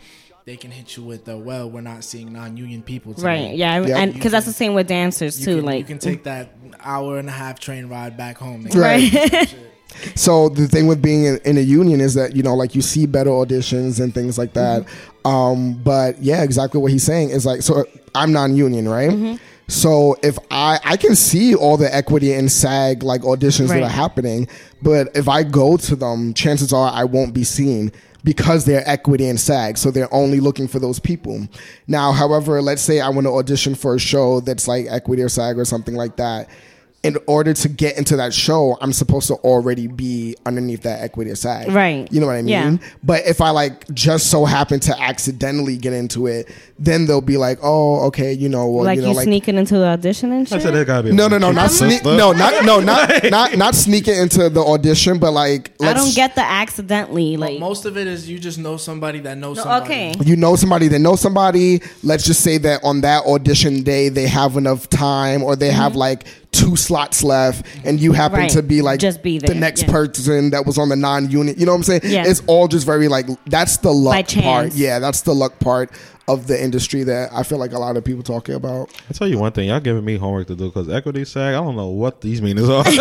they 0.46 0.58
can 0.58 0.72
hit 0.72 0.96
you 0.98 1.03
with 1.03 1.25
the 1.25 1.38
well, 1.38 1.70
we're 1.70 1.82
not 1.82 2.03
seeing 2.03 2.32
non-union 2.34 2.84
people. 2.84 3.13
Today. 3.13 3.27
Right. 3.48 3.56
Yeah. 3.56 3.86
Yeah. 3.86 3.98
And 3.98 4.13
because 4.13 4.32
that's 4.32 4.46
the 4.46 4.53
same 4.53 4.74
with 4.74 4.88
dancers 4.88 5.39
You 5.39 5.46
too. 5.46 5.56
can, 5.58 5.65
like 5.65 5.80
you 5.80 5.86
can 5.86 6.00
take 6.00 6.24
that 6.24 6.56
hour 6.80 7.18
and 7.18 7.27
a 7.30 7.32
half 7.32 7.60
train 7.60 7.88
ride 7.88 8.18
back 8.18 8.38
home. 8.38 8.65
Right. 8.74 9.01
Shit. 9.10 9.56
So 10.15 10.48
the 10.50 10.68
thing 10.68 10.88
with 10.88 11.01
being 11.01 11.25
in, 11.25 11.38
in 11.44 11.58
a 11.58 11.62
union 11.62 12.00
is 12.00 12.13
that 12.13 12.36
you 12.36 12.44
know, 12.44 12.56
like 12.56 12.75
you 12.75 12.82
see 12.82 13.06
better 13.06 13.30
auditions 13.30 14.00
and 14.01 14.13
things 14.13 14.38
like 14.38 14.53
that. 14.53 14.88
Um, 15.25 15.74
but 15.84 16.22
yeah, 16.22 16.44
exactly 16.44 16.80
what 16.80 16.91
he's 16.91 17.03
saying 17.03 17.30
is 17.30 17.46
like, 17.46 17.62
so 17.62 17.86
I'm 18.15 18.32
non-union, 18.32 18.88
right? 18.88 19.12
Mm-hmm. 19.12 19.36
So 19.68 20.18
if 20.22 20.38
I 20.50 20.80
I 20.84 20.98
can 20.98 21.15
see 21.15 21.56
all 21.56 21.77
the 21.77 21.94
equity 21.94 22.34
and 22.34 22.51
SAG 22.51 23.03
like 23.03 23.22
auditions 23.22 23.70
that 23.70 23.82
are 23.82 23.89
happening, 23.89 24.48
but 24.82 25.15
if 25.15 25.30
I 25.30 25.44
go 25.44 25.77
to 25.77 25.96
them, 25.96 26.34
chances 26.34 26.74
are 26.74 26.91
I 26.91 27.06
won't 27.06 27.34
be 27.34 27.46
seen 27.46 27.91
because 28.24 28.65
they're 28.65 28.88
equity 28.88 29.27
and 29.27 29.39
SAG. 29.39 29.77
So 29.77 29.89
they're 29.89 30.13
only 30.13 30.39
looking 30.41 30.68
for 30.68 30.80
those 30.80 31.00
people. 31.00 31.48
Now, 31.88 32.12
however, 32.12 32.62
let's 32.62 32.82
say 32.82 33.00
I 33.00 33.10
want 33.10 33.25
to 33.27 33.34
audition 33.34 33.75
for 33.75 33.96
a 33.96 34.00
show 34.00 34.41
that's 34.41 34.68
like 34.68 34.88
equity 34.89 35.22
or 35.22 35.30
SAG 35.30 35.58
or 35.58 35.65
something 35.65 35.96
like 35.96 36.18
that 36.18 36.50
in 37.03 37.17
order 37.25 37.51
to 37.51 37.67
get 37.67 37.98
into 37.98 38.15
that 38.17 38.31
show, 38.31 38.77
I'm 38.79 38.93
supposed 38.93 39.27
to 39.27 39.34
already 39.36 39.88
be 39.88 40.36
underneath 40.46 40.84
that 40.84 41.01
equity 41.01 41.34
side. 41.34 41.74
Right. 41.74 42.12
You 42.12 42.20
know 42.20 42.27
what 42.27 42.36
I 42.36 42.43
mean? 42.43 42.50
Yeah. 42.50 42.77
But 43.03 43.25
if 43.25 43.41
I 43.41 43.50
like 43.50 43.91
just 43.91 44.29
so 44.29 44.46
happen 44.46 44.79
to 44.81 45.01
accidentally 45.01 45.77
get 45.77 45.93
into 45.93 46.27
it, 46.27 46.48
then 46.77 47.08
they'll 47.08 47.22
be 47.22 47.38
like, 47.38 47.58
oh, 47.63 48.05
okay, 48.08 48.34
you 48.34 48.50
know, 48.50 48.70
well, 48.70 48.86
like 48.86 48.98
you 48.98 49.01
you, 49.01 49.08
know, 49.10 49.13
like 49.15 49.25
sneaking 49.25 49.58
into 49.58 49.79
the 49.79 49.86
audition 49.86 50.31
and 50.31 50.41
I 50.41 50.50
shit. 50.50 50.62
said 50.62 50.74
that 50.75 50.86
gotta 50.86 51.10
be 51.10 51.15
no, 51.15 51.27
no, 51.27 51.39
no, 51.39 51.51
not 51.51 51.72
Sister. 51.72 51.89
sneak, 51.89 52.03
no, 52.03 52.34
not 52.34 52.65
no, 52.65 52.79
not 52.79 53.24
not 53.31 53.58
not 53.58 53.74
sneaking 53.74 54.15
into 54.15 54.50
the 54.50 54.62
audition, 54.62 55.17
but 55.17 55.31
like 55.31 55.72
I 55.81 55.86
let's- 55.86 56.03
don't 56.03 56.15
get 56.15 56.36
the 56.36 56.43
accidentally 56.43 57.36
like. 57.38 57.60
Most 57.60 57.86
of 57.86 57.98
it 57.98 58.05
is 58.05 58.29
you 58.29 58.38
just 58.38 58.60
know 58.60 58.77
somebody 58.77 59.20
that 59.22 59.38
knows 59.38 59.58
No, 59.58 59.63
somebody. 59.63 59.93
okay. 59.93 60.13
you 60.24 60.36
know 60.36 60.55
somebody 60.55 60.88
that 60.88 61.00
knows 61.00 61.20
somebody. 61.20 61.81
Let's 62.03 62.25
just 62.25 62.41
say 62.41 62.60
that 62.60 62.84
on 62.84 63.01
that 63.01 63.25
audition 63.25 63.81
day 63.81 64.10
they 64.10 64.27
have 64.27 64.55
enough 64.55 64.88
time, 64.89 65.41
or 65.43 65.55
they 65.55 65.72
have 65.72 65.93
mm-hmm. 65.93 66.00
like 66.00 66.25
two 66.51 66.75
slots 66.75 67.24
left, 67.24 67.65
and 67.86 68.00
you 68.00 68.12
happen 68.12 68.31
Mm-hmm. 68.31 68.41
Right. 68.43 68.51
to 68.51 68.63
be 68.63 68.81
like 68.81 69.00
Just 69.00 69.24
be 69.24 69.38
the 69.39 69.53
next 69.55 69.84
yeah. 69.84 69.91
person 69.91 70.50
that 70.51 70.65
was 70.65 70.77
on 70.77 70.89
the 70.89 70.96
non-unit. 70.96 71.58
You 71.58 71.65
know 71.65 71.72
what 71.74 71.77
I'm 71.77 71.84
saying? 71.84 72.01
Yeah. 72.05 72.24
It's 72.27 72.41
all 72.48 72.67
just 72.67 72.86
very 72.86 73.08
like 73.08 73.25
that's 73.46 73.77
the 73.77 73.91
luck 73.91 74.13
By 74.13 74.22
chance. 74.22 74.46
part. 74.46 74.74
Yeah, 74.74 75.00
that's 75.00 75.22
the 75.22 75.34
luck 75.34 75.60
part 75.60 75.91
of 76.27 76.48
the 76.48 76.62
industry 76.63 77.03
that 77.03 77.29
I 77.34 77.43
feel 77.43 77.58
like 77.58 77.74
a 77.74 77.79
lot 77.79 77.98
of 77.98 78.05
people 78.05 78.24
talking 78.24 78.55
about. 78.55 78.89
I 79.10 79.13
tell 79.13 79.27
you 79.27 79.38
one 79.38 79.51
thing, 79.51 79.67
y'all 79.70 79.79
giving 79.81 80.05
me 80.05 80.15
homework 80.17 80.48
to 80.48 80.55
do 80.55 80.65
because 80.67 80.88
equity 80.88 81.25
sag. 81.25 81.55
I 81.55 81.63
don't 81.63 81.75
know 81.75 81.88
what 81.89 82.22
these 82.22 82.41
meanings 82.41 82.70
are. 82.70 82.84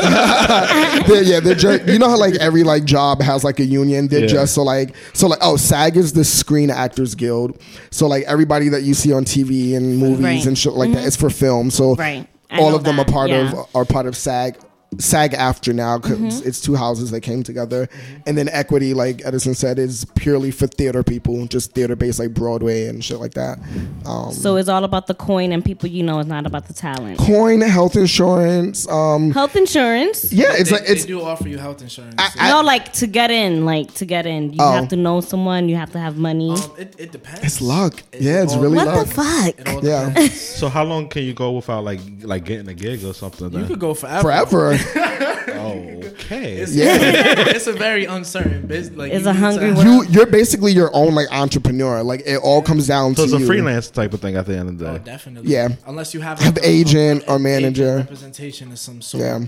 They're- 1.06 1.22
yeah, 1.22 1.40
they're 1.40 1.54
just 1.54 1.86
you 1.86 1.98
know 1.98 2.08
how 2.08 2.16
like 2.18 2.34
every 2.36 2.64
like 2.64 2.84
job 2.84 3.20
has 3.22 3.44
like 3.44 3.60
a 3.60 3.64
union. 3.64 4.08
They're 4.08 4.20
Yeah. 4.22 4.26
just 4.26 4.54
so 4.54 4.62
like 4.62 4.94
so 5.12 5.26
like 5.28 5.38
oh 5.42 5.56
SAG 5.56 5.96
is 5.96 6.12
the 6.12 6.24
Screen 6.24 6.70
Actors 6.70 7.14
Guild. 7.14 7.60
So 7.90 8.06
like 8.06 8.24
everybody 8.24 8.68
that 8.70 8.82
you 8.82 8.94
see 8.94 9.12
on 9.12 9.24
TV 9.24 9.76
and 9.76 9.98
movies 9.98 10.24
Right. 10.24 10.46
and 10.46 10.56
shit 10.58 10.72
like 10.72 10.92
that, 10.92 11.04
it's 11.06 11.16
for 11.16 11.30
film. 11.30 11.70
So 11.70 11.94
Right. 11.94 12.26
I 12.50 12.60
all 12.60 12.74
of 12.74 12.84
them 12.84 12.96
that, 12.96 13.08
are 13.08 13.12
part 13.12 13.30
yeah. 13.30 13.52
of 13.52 13.76
are 13.76 13.84
part 13.84 14.06
of 14.06 14.16
SAG. 14.16 14.58
SAG-AFTRA 14.98 15.74
now 15.74 15.98
because 15.98 16.18
Mm-hmm. 16.20 16.48
it's 16.48 16.60
two 16.60 16.74
houses 16.74 17.10
that 17.12 17.20
came 17.22 17.42
together, 17.42 17.88
and 18.26 18.36
then 18.36 18.48
Equity, 18.48 18.92
like 18.94 19.22
Edison 19.24 19.54
said, 19.54 19.78
is 19.78 20.04
purely 20.16 20.50
for 20.50 20.66
theater 20.66 21.02
people, 21.02 21.46
just 21.46 21.72
theater 21.72 21.94
based 21.96 22.18
like 22.18 22.34
Broadway 22.34 22.86
and 22.86 23.04
shit 23.04 23.18
like 23.18 23.34
that. 23.34 23.58
Um, 24.04 24.32
so 24.32 24.56
it's 24.56 24.68
all 24.68 24.84
about 24.84 25.06
the 25.06 25.14
coin 25.14 25.52
and 25.52 25.64
people 25.64 25.88
you 25.88 26.02
know. 26.02 26.18
It's 26.18 26.28
not 26.28 26.46
about 26.46 26.66
the 26.66 26.74
talent. 26.74 27.18
coin, 27.18 27.60
health 27.60 27.96
insurance, 27.96 28.88
um, 28.88 29.30
Health 29.30 29.56
insurance. 29.56 30.32
yeah, 30.32 30.46
it's 30.50 30.70
they, 30.70 30.76
like 30.76 30.88
it's 30.88 31.02
they 31.02 31.08
do 31.08 31.22
offer 31.22 31.48
you 31.48 31.58
health 31.58 31.80
insurance. 31.82 32.14
I- 32.18 32.50
no, 32.50 32.62
like 32.62 32.92
to 32.94 33.06
get 33.06 33.30
in, 33.30 33.64
like 33.64 33.94
to 33.94 34.04
get 34.04 34.26
in, 34.26 34.52
you 34.52 34.58
Oh. 34.60 34.72
have 34.72 34.88
to 34.88 34.96
know 34.96 35.20
someone. 35.20 35.68
You 35.68 35.76
have 35.76 35.92
to 35.92 35.98
have 35.98 36.16
money. 36.16 36.50
um, 36.50 36.72
it, 36.78 36.94
it 36.98 37.12
depends. 37.12 37.44
it's 37.44 37.60
luck. 37.60 38.02
It- 38.12 38.22
Yeah, 38.22 38.42
it's 38.42 38.54
all- 38.54 38.60
really 38.62 38.76
what 38.76 38.86
luck. 38.88 39.06
the 39.06 39.14
fuck? 39.14 39.82
Yeah. 39.84 40.14
so 40.28 40.68
how 40.68 40.84
long 40.84 41.08
can 41.08 41.22
you 41.22 41.32
go 41.32 41.52
without 41.52 41.84
like 41.84 42.00
like 42.22 42.44
getting 42.44 42.68
a 42.68 42.74
gig 42.74 43.04
or 43.04 43.14
something? 43.14 43.50
You 43.52 43.58
Then? 43.60 43.66
could 43.68 43.78
go 43.80 43.94
forever. 43.94 44.22
Forever. 44.22 44.76
Okay. 44.96 46.54
It's, 46.58 46.74
Yeah. 46.74 46.96
it's 47.00 47.66
a 47.66 47.72
very 47.72 48.04
uncertain 48.04 48.66
business. 48.66 48.96
Like 48.98 49.12
It's 49.12 49.26
a 49.26 49.32
hungry 49.32 49.68
to 49.70 49.74
world. 49.74 49.86
you 49.86 50.04
you're 50.10 50.26
basically 50.26 50.72
your 50.72 50.90
own 50.94 51.14
like 51.14 51.28
entrepreneur. 51.32 52.02
Like 52.02 52.22
it 52.26 52.36
all 52.42 52.62
comes 52.62 52.86
down 52.86 53.14
So 53.14 53.24
to 53.24 53.28
So 53.30 53.36
it's 53.36 53.40
a 53.42 53.46
you. 53.46 53.46
freelance 53.46 53.90
type 53.90 54.12
of 54.14 54.20
thing 54.20 54.36
at 54.36 54.46
the 54.46 54.56
end 54.56 54.68
of 54.68 54.78
the 54.78 54.84
day. 54.84 54.90
Oh, 54.92 54.98
definitely. 54.98 55.50
Yeah. 55.52 55.68
Unless 55.86 56.14
you 56.14 56.20
have 56.20 56.38
Have 56.40 56.56
a- 56.58 56.68
agent 56.68 57.24
a- 57.24 57.32
or 57.32 57.38
manager. 57.38 57.84
agent 57.94 58.00
representation 58.10 58.72
of 58.72 58.78
some 58.78 59.00
sort. 59.02 59.22
Yeah. 59.22 59.38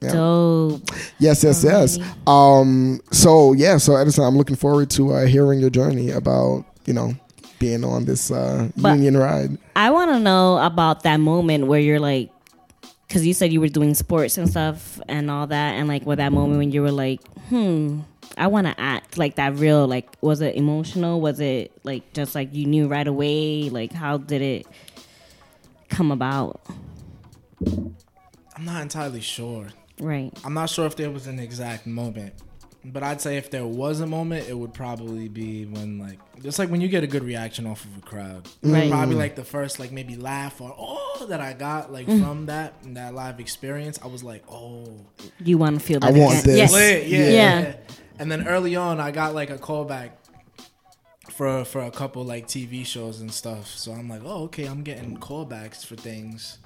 Yeah. 0.00 0.12
Dope. 0.12 0.82
Yes, 1.18 1.42
yes, 1.44 1.64
yes. 1.64 1.98
Um. 2.26 3.00
So 3.10 3.52
yeah. 3.54 3.78
So 3.78 3.96
Edison, 3.96 4.24
I'm 4.24 4.36
looking 4.36 4.56
forward 4.56 4.90
to 4.90 5.12
uh, 5.14 5.26
hearing 5.26 5.60
your 5.60 5.70
journey 5.70 6.10
about 6.10 6.64
you 6.84 6.92
know 6.92 7.14
being 7.58 7.84
on 7.84 8.04
this 8.04 8.30
uh, 8.30 8.68
union 8.76 9.16
ride. 9.16 9.56
I 9.76 9.90
want 9.90 10.10
to 10.10 10.18
know 10.20 10.58
about 10.58 11.04
that 11.04 11.18
moment 11.20 11.68
where 11.68 11.80
you're 11.80 12.00
like, 12.00 12.28
because 13.06 13.26
you 13.26 13.34
said 13.34 13.52
you 13.52 13.60
were 13.60 13.68
doing 13.68 13.94
sports 13.94 14.38
and 14.38 14.48
stuff 14.48 15.00
and 15.08 15.30
all 15.30 15.46
that, 15.46 15.74
and 15.74 15.88
like 15.88 16.06
with 16.06 16.18
that 16.18 16.32
moment 16.32 16.58
when 16.58 16.72
you 16.72 16.82
were 16.82 16.92
like, 16.92 17.20
hmm, 17.48 18.00
I 18.36 18.46
want 18.48 18.66
to 18.66 18.80
act 18.80 19.18
like 19.18 19.36
that. 19.36 19.56
Real 19.56 19.86
like, 19.86 20.08
was 20.20 20.40
it 20.40 20.56
emotional? 20.56 21.20
Was 21.20 21.40
it 21.40 21.72
like 21.84 22.12
just 22.12 22.34
like 22.34 22.54
you 22.54 22.66
knew 22.66 22.88
right 22.88 23.06
away? 23.06 23.70
Like, 23.70 23.92
how 23.92 24.16
did 24.18 24.42
it 24.42 24.66
come 25.88 26.10
about? 26.10 26.60
I'm 28.56 28.64
not 28.64 28.82
entirely 28.82 29.20
sure. 29.20 29.68
Right. 30.00 30.36
I'm 30.44 30.54
not 30.54 30.70
sure 30.70 30.86
if 30.86 30.96
there 30.96 31.10
was 31.10 31.26
an 31.26 31.38
exact 31.38 31.86
moment, 31.86 32.34
but 32.84 33.02
I'd 33.02 33.20
say 33.20 33.36
if 33.38 33.50
there 33.50 33.64
was 33.66 34.00
a 34.00 34.06
moment, 34.06 34.48
it 34.48 34.56
would 34.58 34.74
probably 34.74 35.28
be 35.28 35.64
when 35.64 35.98
like 35.98 36.18
just 36.42 36.58
like 36.58 36.68
when 36.68 36.80
you 36.80 36.88
get 36.88 37.02
a 37.02 37.06
good 37.06 37.24
reaction 37.24 37.66
off 37.66 37.84
of 37.84 37.96
a 37.96 38.00
crowd. 38.00 38.48
Right. 38.62 38.90
Probably 38.90 39.14
like 39.14 39.36
the 39.36 39.44
first 39.44 39.78
like 39.80 39.90
maybe 39.92 40.16
laugh 40.16 40.60
or 40.60 40.74
oh 40.78 41.26
that 41.30 41.40
I 41.40 41.52
got 41.54 41.90
like 41.92 42.06
Mm. 42.06 42.20
from 42.22 42.46
that 42.46 42.74
that 42.94 43.14
live 43.14 43.40
experience. 43.40 43.98
I 44.02 44.08
was 44.08 44.22
like 44.22 44.44
oh 44.50 45.06
You 45.38 45.56
want 45.58 45.80
to 45.80 45.84
feel 45.84 46.00
that? 46.00 46.14
I 46.14 46.18
want 46.18 46.34
again. 46.40 46.44
this. 46.46 46.56
Yes. 46.58 46.72
lit, 46.72 47.06
yeah, 47.06 47.18
Yeah. 47.18 47.30
yeah. 47.60 47.76
And 48.18 48.30
then 48.30 48.46
early 48.46 48.76
on, 48.76 49.00
I 49.00 49.10
got 49.10 49.34
like 49.34 49.50
a 49.50 49.58
callback 49.58 50.10
for 51.30 51.64
for 51.64 51.80
a 51.82 51.90
couple 51.90 52.22
like 52.24 52.46
TV 52.46 52.84
shows 52.84 53.20
and 53.20 53.32
stuff. 53.32 53.68
So 53.68 53.92
I'm 53.92 54.08
like, 54.08 54.22
oh, 54.24 54.44
okay, 54.44 54.66
I'm 54.66 54.82
getting 54.82 55.16
callbacks 55.16 55.84
for 55.84 55.96
things. 55.96 56.58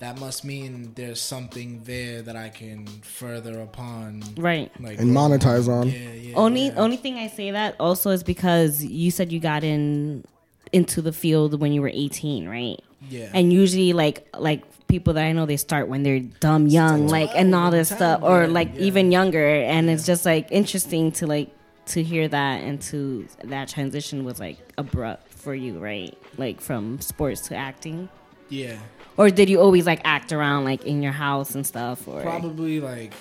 That 0.00 0.20
must 0.20 0.44
mean 0.44 0.92
there's 0.94 1.20
something 1.20 1.82
there 1.84 2.22
that 2.22 2.36
I 2.36 2.50
can 2.50 2.86
further 3.02 3.60
upon, 3.60 4.22
Right. 4.36 4.70
like 4.80 4.98
And 5.00 5.10
monetize 5.10 5.68
on. 5.68 5.88
Yeah, 5.88 6.12
yeah. 6.12 6.34
Only 6.36 6.66
yeah. 6.66 6.74
only 6.76 6.96
thing 6.96 7.16
I 7.16 7.26
say 7.28 7.50
that 7.50 7.74
also 7.80 8.10
is 8.10 8.22
because 8.22 8.84
you 8.84 9.10
said 9.10 9.32
you 9.32 9.40
got 9.40 9.64
in 9.64 10.24
into 10.72 11.02
the 11.02 11.12
field 11.12 11.60
when 11.60 11.72
you 11.72 11.80
were 11.82 11.90
18, 11.92 12.48
right? 12.48 12.78
yeah. 13.08 13.30
And 13.34 13.52
usually 13.52 13.92
like 13.92 14.28
like 14.38 14.62
people 14.88 15.14
that 15.14 15.24
I 15.24 15.32
know 15.32 15.46
they 15.46 15.56
start 15.56 15.88
when 15.88 16.02
they're 16.04 16.20
dumb 16.20 16.66
young, 16.68 17.08
like 17.08 17.30
and 17.34 17.54
all 17.54 17.70
this 17.70 17.88
10, 17.90 17.98
stuff 17.98 18.22
or 18.22 18.42
yeah, 18.42 18.48
like 18.48 18.70
yeah. 18.74 18.82
even 18.82 19.10
younger 19.12 19.46
and 19.46 19.90
it's 19.90 20.06
just 20.06 20.24
like 20.24 20.48
interesting 20.50 21.12
to 21.12 21.26
like 21.26 21.50
to 21.86 22.02
hear 22.02 22.28
that 22.28 22.62
and 22.62 22.80
to 22.82 23.26
that 23.44 23.68
transition 23.68 24.24
was 24.24 24.38
like 24.38 24.58
abrupt 24.78 25.28
for 25.32 25.54
you, 25.54 25.78
right? 25.78 26.16
Like 26.36 26.60
from 26.60 27.00
sports 27.00 27.40
to 27.48 27.56
acting. 27.56 28.08
yeah. 28.48 28.76
Or 29.18 29.28
did 29.30 29.50
you 29.50 29.60
always 29.60 29.84
like 29.84 30.00
act 30.04 30.32
around 30.32 30.64
like 30.64 30.84
in 30.86 31.02
your 31.02 31.12
house 31.12 31.54
and 31.54 31.66
stuff 31.66 32.08
or 32.08 32.22
Probably 32.22 32.80
like 32.80 33.12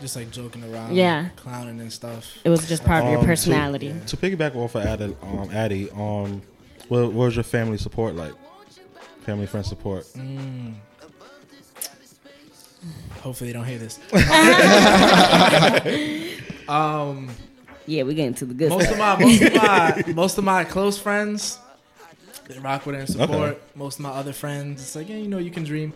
just 0.00 0.14
like 0.14 0.30
joking 0.30 0.62
around, 0.72 0.94
Yeah. 0.94 1.28
clowning 1.36 1.80
and 1.80 1.92
stuff. 1.92 2.24
it 2.44 2.48
was 2.50 2.68
just 2.68 2.84
part 2.84 3.02
of 3.04 3.10
your 3.10 3.18
Um, 3.18 3.24
to- 3.24 3.28
personality? 3.30 3.94
To 4.06 4.16
piggyback 4.16 4.54
off 4.54 4.74
of 4.74 4.84
Addie, 4.86 5.16
um, 5.22 5.50
Addie, 5.52 5.90
um, 5.90 6.40
what, 6.88 7.12
what 7.12 7.26
was 7.26 7.36
your 7.36 7.42
family 7.44 7.76
support 7.78 8.14
like? 8.14 8.32
Family 9.26 9.46
friend 9.46 9.66
support. 9.66 10.04
Mm. 10.16 10.74
Hopefully 13.22 13.50
they 13.50 13.58
don't 13.58 13.66
hear 13.66 13.78
this. 13.78 13.98
um, 16.68 17.28
Yeah, 17.86 18.02
we 18.04 18.14
getting 18.14 18.34
to 18.34 18.44
the 18.46 18.54
good 18.54 18.70
most 18.70 18.84
stuff. 18.90 18.92
of 18.92 18.98
my 18.98 19.16
most 19.18 19.42
of 19.42 19.54
my 19.54 20.04
most 20.14 20.38
of 20.38 20.44
my 20.44 20.64
close 20.64 20.98
friends 20.98 21.58
they 22.50 22.58
rock 22.58 22.86
with 22.86 22.94
it 22.96 22.98
and 22.98 23.08
support. 23.08 23.50
Okay. 23.50 23.58
Most 23.74 23.98
of 23.98 24.02
my 24.02 24.10
other 24.10 24.32
friends, 24.32 24.82
it's 24.82 24.96
like 24.96 25.08
yeah, 25.08 25.16
you 25.16 25.28
know, 25.28 25.38
you 25.38 25.50
can 25.50 25.64
dream. 25.64 25.92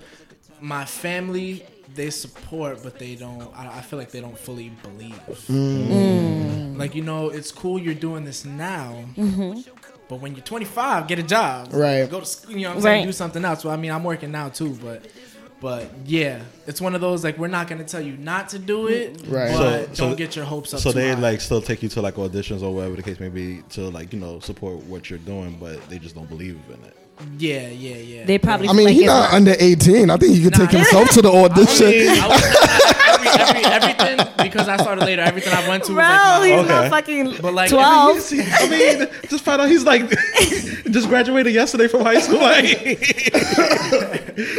My 0.61 0.84
family, 0.84 1.66
they 1.94 2.11
support, 2.11 2.82
but 2.82 2.99
they 2.99 3.16
don't. 3.16 3.52
I, 3.56 3.78
I 3.78 3.80
feel 3.80 3.99
like 3.99 4.11
they 4.11 4.20
don't 4.20 4.38
fully 4.38 4.70
believe. 4.82 5.20
Mm. 5.49 6.78
Like 6.78 6.94
you 6.94 7.02
know, 7.02 7.30
it's 7.30 7.52
cool 7.52 7.78
you're 7.78 7.94
doing 7.94 8.25
this 8.25 8.44
now, 8.44 9.04
mm-hmm. 9.16 9.61
but 10.08 10.20
when 10.20 10.34
you're 10.34 10.44
25, 10.44 11.06
get 11.06 11.18
a 11.18 11.23
job. 11.23 11.68
Right. 11.73 12.08
Go 12.08 12.20
to 12.20 12.26
school. 12.26 12.56
You 12.56 12.62
know 12.62 12.68
what 12.70 12.76
I'm 12.76 12.82
saying? 12.82 13.00
Right. 13.02 13.06
Do 13.06 13.12
something 13.12 13.44
else. 13.44 13.64
Well, 13.64 13.75
I 13.75 13.76
mean, 13.76 13.90
I'm 13.90 14.04
working 14.04 14.30
now 14.30 14.49
too, 14.49 14.70
but. 14.82 15.06
But 15.64 15.88
yeah, 16.04 16.40
it's 16.66 16.78
one 16.78 16.94
of 16.94 17.00
those 17.00 17.25
like 17.25 17.38
we're 17.38 17.49
not 17.49 17.68
gonna 17.68 17.85
tell 17.85 18.02
you 18.02 18.18
not 18.18 18.50
to 18.50 18.59
do 18.59 18.87
it, 18.88 19.18
Right. 19.26 19.50
But 19.56 19.87
So- 19.87 19.94
so- 19.94 20.04
don't 20.09 20.16
get 20.18 20.37
your 20.37 20.44
hopes 20.44 20.75
up. 20.75 20.80
So 20.80 20.92
they 20.92 21.09
high. 21.09 21.18
like 21.18 21.40
still 21.40 21.62
take 21.62 21.83
you 21.83 21.88
to 21.88 22.02
like 22.02 22.16
auditions 22.16 22.62
or 22.62 22.71
whatever 22.75 22.97
the 22.97 23.02
case 23.02 23.18
may 23.18 23.30
be 23.30 23.62
to 23.71 23.88
like 23.88 24.12
you 24.12 24.21
know 24.21 24.40
support 24.40 24.85
what 24.85 25.09
you're 25.09 25.18
doing, 25.21 25.56
but 25.59 25.80
they 25.88 25.99
just 25.99 26.14
don't 26.14 26.28
believe 26.28 26.59
in 26.68 26.85
it. 26.85 26.94
Yeah, 27.38 27.68
yeah, 27.68 27.97
yeah. 27.97 28.25
They 28.26 28.37
probably 28.37 28.68
I 28.68 28.75
mean, 28.75 28.87
like 28.88 28.92
he's 28.94 29.04
it's 29.04 29.09
not 29.09 29.33
under 29.33 29.54
18. 29.59 30.11
I 30.11 30.16
think 30.18 30.35
he 30.35 30.42
could 30.42 30.52
take 30.52 30.71
himself 30.71 31.09
to 31.12 31.23
the 31.23 31.33
audition. 31.42 31.87
I 31.87 32.26
was, 32.28 33.37
every, 33.40 33.64
every, 33.64 33.90
everything 33.94 34.26
because 34.42 34.68
I 34.68 34.76
started 34.76 35.02
later. 35.04 35.23
Everything 35.23 35.52
I 35.54 35.66
went 35.66 35.85
to 35.85 35.92
was 35.92 35.97
Bro, 35.97 36.04
like, 36.04 36.42
he's 36.44 36.59
Okay. 36.61 36.68
not 36.68 36.90
fucking 36.90 37.37
But, 37.40 37.54
like, 37.54 37.71
twelve. 37.71 38.18
I 38.33 38.68
mean, 38.68 39.09
just 39.30 39.44
find 39.44 39.62
out 39.62 39.68
he's 39.71 39.85
like 39.85 40.02
just 40.94 41.08
graduated 41.08 41.52
yesterday 41.52 41.88
from 41.88 42.02
high 42.02 42.20
school. 42.20 42.40
Like, 42.40 42.78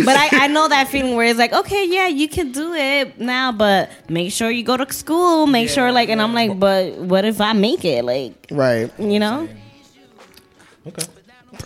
But 0.06 0.16
I, 0.16 0.30
I 0.44 0.48
know 0.48 0.68
that 0.68 0.88
feeling 0.90 1.16
where 1.16 1.28
it's 1.28 1.40
like, 1.40 1.54
okay, 1.54 1.88
yeah, 1.88 2.08
you 2.08 2.28
can 2.28 2.52
do 2.52 2.74
it 2.74 3.20
now, 3.20 3.52
but 3.52 3.90
make 4.10 4.32
sure 4.32 4.50
you 4.52 4.64
go 4.64 4.78
to 4.78 4.94
school. 4.94 5.48
Make 5.48 5.70
sure, 5.70 5.92
like, 5.92 6.10
and 6.10 6.22
I'm 6.22 6.34
like, 6.34 6.60
but 6.60 6.98
what 6.98 7.26
if 7.26 7.42
I 7.42 7.54
make 7.54 7.84
it? 7.84 8.06
Like, 8.06 8.48
right. 8.52 8.92
you 9.00 9.20
know? 9.20 9.50
okay. 10.88 11.06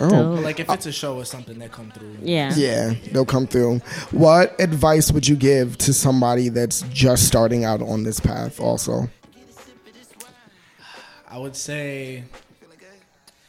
Oh. 0.00 0.08
oh. 0.08 0.40
Like 0.40 0.60
if 0.60 0.70
it's 0.70 0.86
a 0.86 0.92
show 0.92 1.16
or 1.16 1.24
something 1.24 1.58
that 1.58 1.72
come 1.72 1.90
through. 1.90 2.16
yeah. 2.22 2.52
Yeah, 2.54 2.94
they'll 3.10 3.24
come 3.24 3.46
through. 3.46 3.78
What 4.12 4.58
advice 4.60 5.10
would 5.10 5.26
you 5.26 5.36
give 5.36 5.76
to 5.78 5.92
somebody 5.92 6.48
that's 6.48 6.82
just 6.82 7.26
starting 7.26 7.64
out 7.64 7.82
on 7.82 8.04
this 8.04 8.20
path 8.20 8.60
also? 8.60 9.08
I 11.28 11.38
would 11.38 11.56
say 11.56 12.24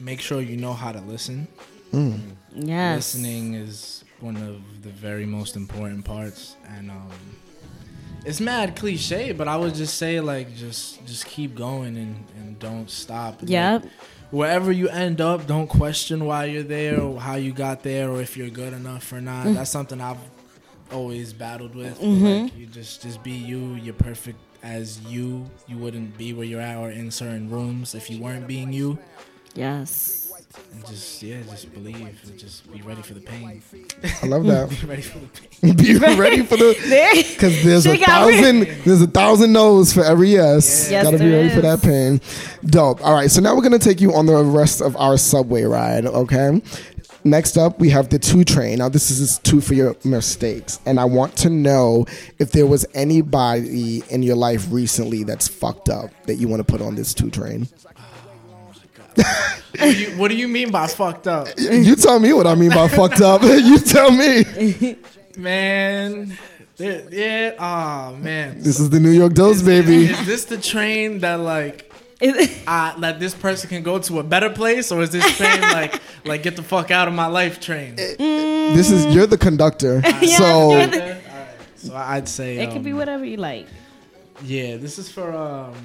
make 0.01 0.19
sure 0.19 0.41
you 0.41 0.57
know 0.57 0.73
how 0.73 0.91
to 0.91 1.01
listen. 1.01 1.47
Yes. 2.53 3.13
Listening 3.13 3.53
is 3.53 4.03
one 4.19 4.37
of 4.37 4.83
the 4.83 4.89
very 4.89 5.25
most 5.25 5.55
important 5.55 6.05
parts, 6.05 6.55
and 6.69 6.91
um, 6.91 7.09
it's 8.25 8.39
mad 8.39 8.75
cliche, 8.75 9.31
but 9.31 9.47
I 9.47 9.57
would 9.57 9.75
just 9.75 9.97
say 9.97 10.19
like 10.19 10.55
just 10.55 11.05
just 11.05 11.25
keep 11.25 11.55
going 11.55 11.97
and 11.97 12.25
and 12.37 12.59
don't 12.59 12.89
stop. 12.89 13.39
Yep. 13.43 13.83
Like, 13.83 13.91
wherever 14.31 14.71
you 14.71 14.89
end 14.89 15.21
up, 15.21 15.47
don't 15.47 15.67
question 15.67 16.25
why 16.25 16.45
you're 16.45 16.63
there 16.63 17.01
or 17.01 17.19
how 17.19 17.35
you 17.35 17.51
got 17.51 17.83
there 17.83 18.09
or 18.09 18.21
if 18.21 18.37
you're 18.37 18.49
good 18.49 18.73
enough 18.73 19.11
or 19.11 19.21
not. 19.21 19.47
Mm. 19.47 19.55
That's 19.55 19.71
something 19.71 19.99
I've 20.01 20.17
always 20.91 21.33
battled 21.33 21.75
with. 21.75 21.99
Mm-hmm. 21.99 22.43
Like 22.43 22.57
you 22.57 22.65
just 22.67 23.01
just 23.01 23.23
be 23.23 23.31
you. 23.31 23.75
You're 23.75 23.93
perfect 23.93 24.39
as 24.63 24.99
you. 25.01 25.49
You 25.67 25.77
wouldn't 25.77 26.17
be 26.17 26.33
where 26.33 26.45
you're 26.45 26.61
at 26.61 26.77
or 26.77 26.91
in 26.91 27.11
certain 27.11 27.49
rooms 27.49 27.95
if 27.95 28.09
you 28.09 28.21
weren't 28.21 28.47
being 28.47 28.71
you. 28.73 28.97
Yes. 29.55 30.17
And 30.73 30.85
just 30.85 31.23
yeah, 31.23 31.41
just 31.43 31.73
believe. 31.73 31.95
And 32.25 32.37
just 32.37 32.71
be 32.71 32.81
ready 32.81 33.01
for 33.01 33.13
the 33.13 33.21
pain. 33.21 33.61
I 34.21 34.25
love 34.25 34.45
that. 34.45 34.69
Be 34.81 34.85
ready 34.87 35.01
for 35.01 35.19
the 35.19 35.27
pain. 35.27 35.75
Be 35.75 35.97
ready 35.97 36.41
for 36.43 36.57
the 36.57 36.73
because 37.33 37.63
there's 37.63 37.85
a 37.85 37.95
She 37.95 38.05
got 38.05 38.27
me. 38.27 38.35
thousand 38.35 38.83
there's 38.83 39.01
a 39.01 39.07
thousand 39.07 39.53
no's 39.53 39.93
for 39.93 40.03
every 40.03 40.29
yes. 40.29 40.89
Yes, 40.91 41.05
Gotta 41.05 41.17
be 41.19 41.29
there 41.29 41.43
ready 41.43 41.55
for 41.55 41.61
that 41.61 41.81
pain. 41.81 42.19
Dope. 42.65 43.03
All 43.05 43.13
right, 43.13 43.31
so 43.31 43.39
now 43.41 43.55
we're 43.55 43.61
gonna 43.61 43.79
take 43.79 44.01
you 44.01 44.13
on 44.13 44.25
the 44.25 44.35
rest 44.43 44.81
of 44.81 44.95
our 44.97 45.17
subway 45.17 45.63
ride. 45.63 46.05
Okay. 46.05 46.61
Next 47.23 47.55
up, 47.55 47.79
we 47.79 47.89
have 47.91 48.09
the 48.09 48.17
two 48.17 48.43
train. 48.43 48.79
Now, 48.79 48.89
this 48.89 49.11
is 49.11 49.37
two 49.39 49.61
for 49.61 49.75
your 49.75 49.95
mistakes, 50.03 50.79
and 50.87 50.99
I 50.99 51.05
want 51.05 51.35
to 51.37 51.51
know 51.51 52.07
if 52.39 52.51
there 52.51 52.65
was 52.65 52.83
anybody 52.95 54.01
in 54.09 54.23
your 54.23 54.35
life 54.35 54.65
recently 54.71 55.23
that's 55.23 55.47
fucked 55.47 55.87
up 55.87 56.09
that 56.25 56.35
you 56.37 56.47
want 56.47 56.61
to 56.61 56.63
put 56.63 56.81
on 56.81 56.95
this 56.95 57.13
two 57.13 57.29
train. 57.29 57.67
What 59.15 59.79
do, 59.79 59.93
you, 59.97 60.09
what 60.17 60.27
do 60.29 60.35
you 60.37 60.47
mean 60.47 60.71
by 60.71 60.87
fucked 60.87 61.27
up, 61.27 61.47
You 61.57 61.95
tell 61.95 62.19
me 62.19 62.33
what 62.33 62.45
I 62.45 62.55
mean 62.55 62.71
by 62.71 62.87
fucked 62.87 63.21
up. 63.21 63.41
you 63.43 63.79
tell 63.79 64.11
me. 64.11 64.97
man? 65.37 66.37
Yeah. 66.77 67.55
Oh 67.59 68.15
man. 68.17 68.61
This 68.61 68.79
is 68.79 68.89
the 68.89 68.99
New 68.99 69.11
York 69.11 69.33
Dose, 69.33 69.61
baby. 69.61 70.05
Is 70.05 70.25
this 70.25 70.45
the 70.45 70.57
train 70.57 71.19
that 71.19 71.35
like 71.35 71.91
uh, 72.67 72.99
that 72.99 73.19
this 73.19 73.33
person 73.33 73.69
can 73.69 73.83
go 73.83 73.97
to 73.99 74.19
a 74.19 74.23
better 74.23 74.49
place, 74.49 74.91
or 74.91 75.01
is 75.01 75.09
this 75.09 75.25
train 75.37 75.61
like 75.61 75.99
like 76.25 76.43
get 76.43 76.55
the 76.55 76.63
fuck 76.63 76.91
out 76.91 77.07
of 77.07 77.13
my 77.13 77.27
life 77.27 77.59
train? 77.59 77.95
This 77.95 78.91
is 78.91 79.05
you're 79.13 79.27
the 79.27 79.37
conductor, 79.37 80.01
Yeah, 80.03 80.37
so 80.37 80.71
you're 80.77 80.87
the- 80.87 81.17
So 81.75 81.95
I'd 81.95 82.27
say 82.29 82.57
it 82.59 82.71
could 82.71 82.83
be 82.83 82.91
um, 82.91 82.97
whatever 82.97 83.25
you 83.25 83.37
like. 83.37 83.67
Yeah, 84.43 84.77
this 84.77 84.99
is 84.99 85.09
for 85.11 85.35
um 85.35 85.75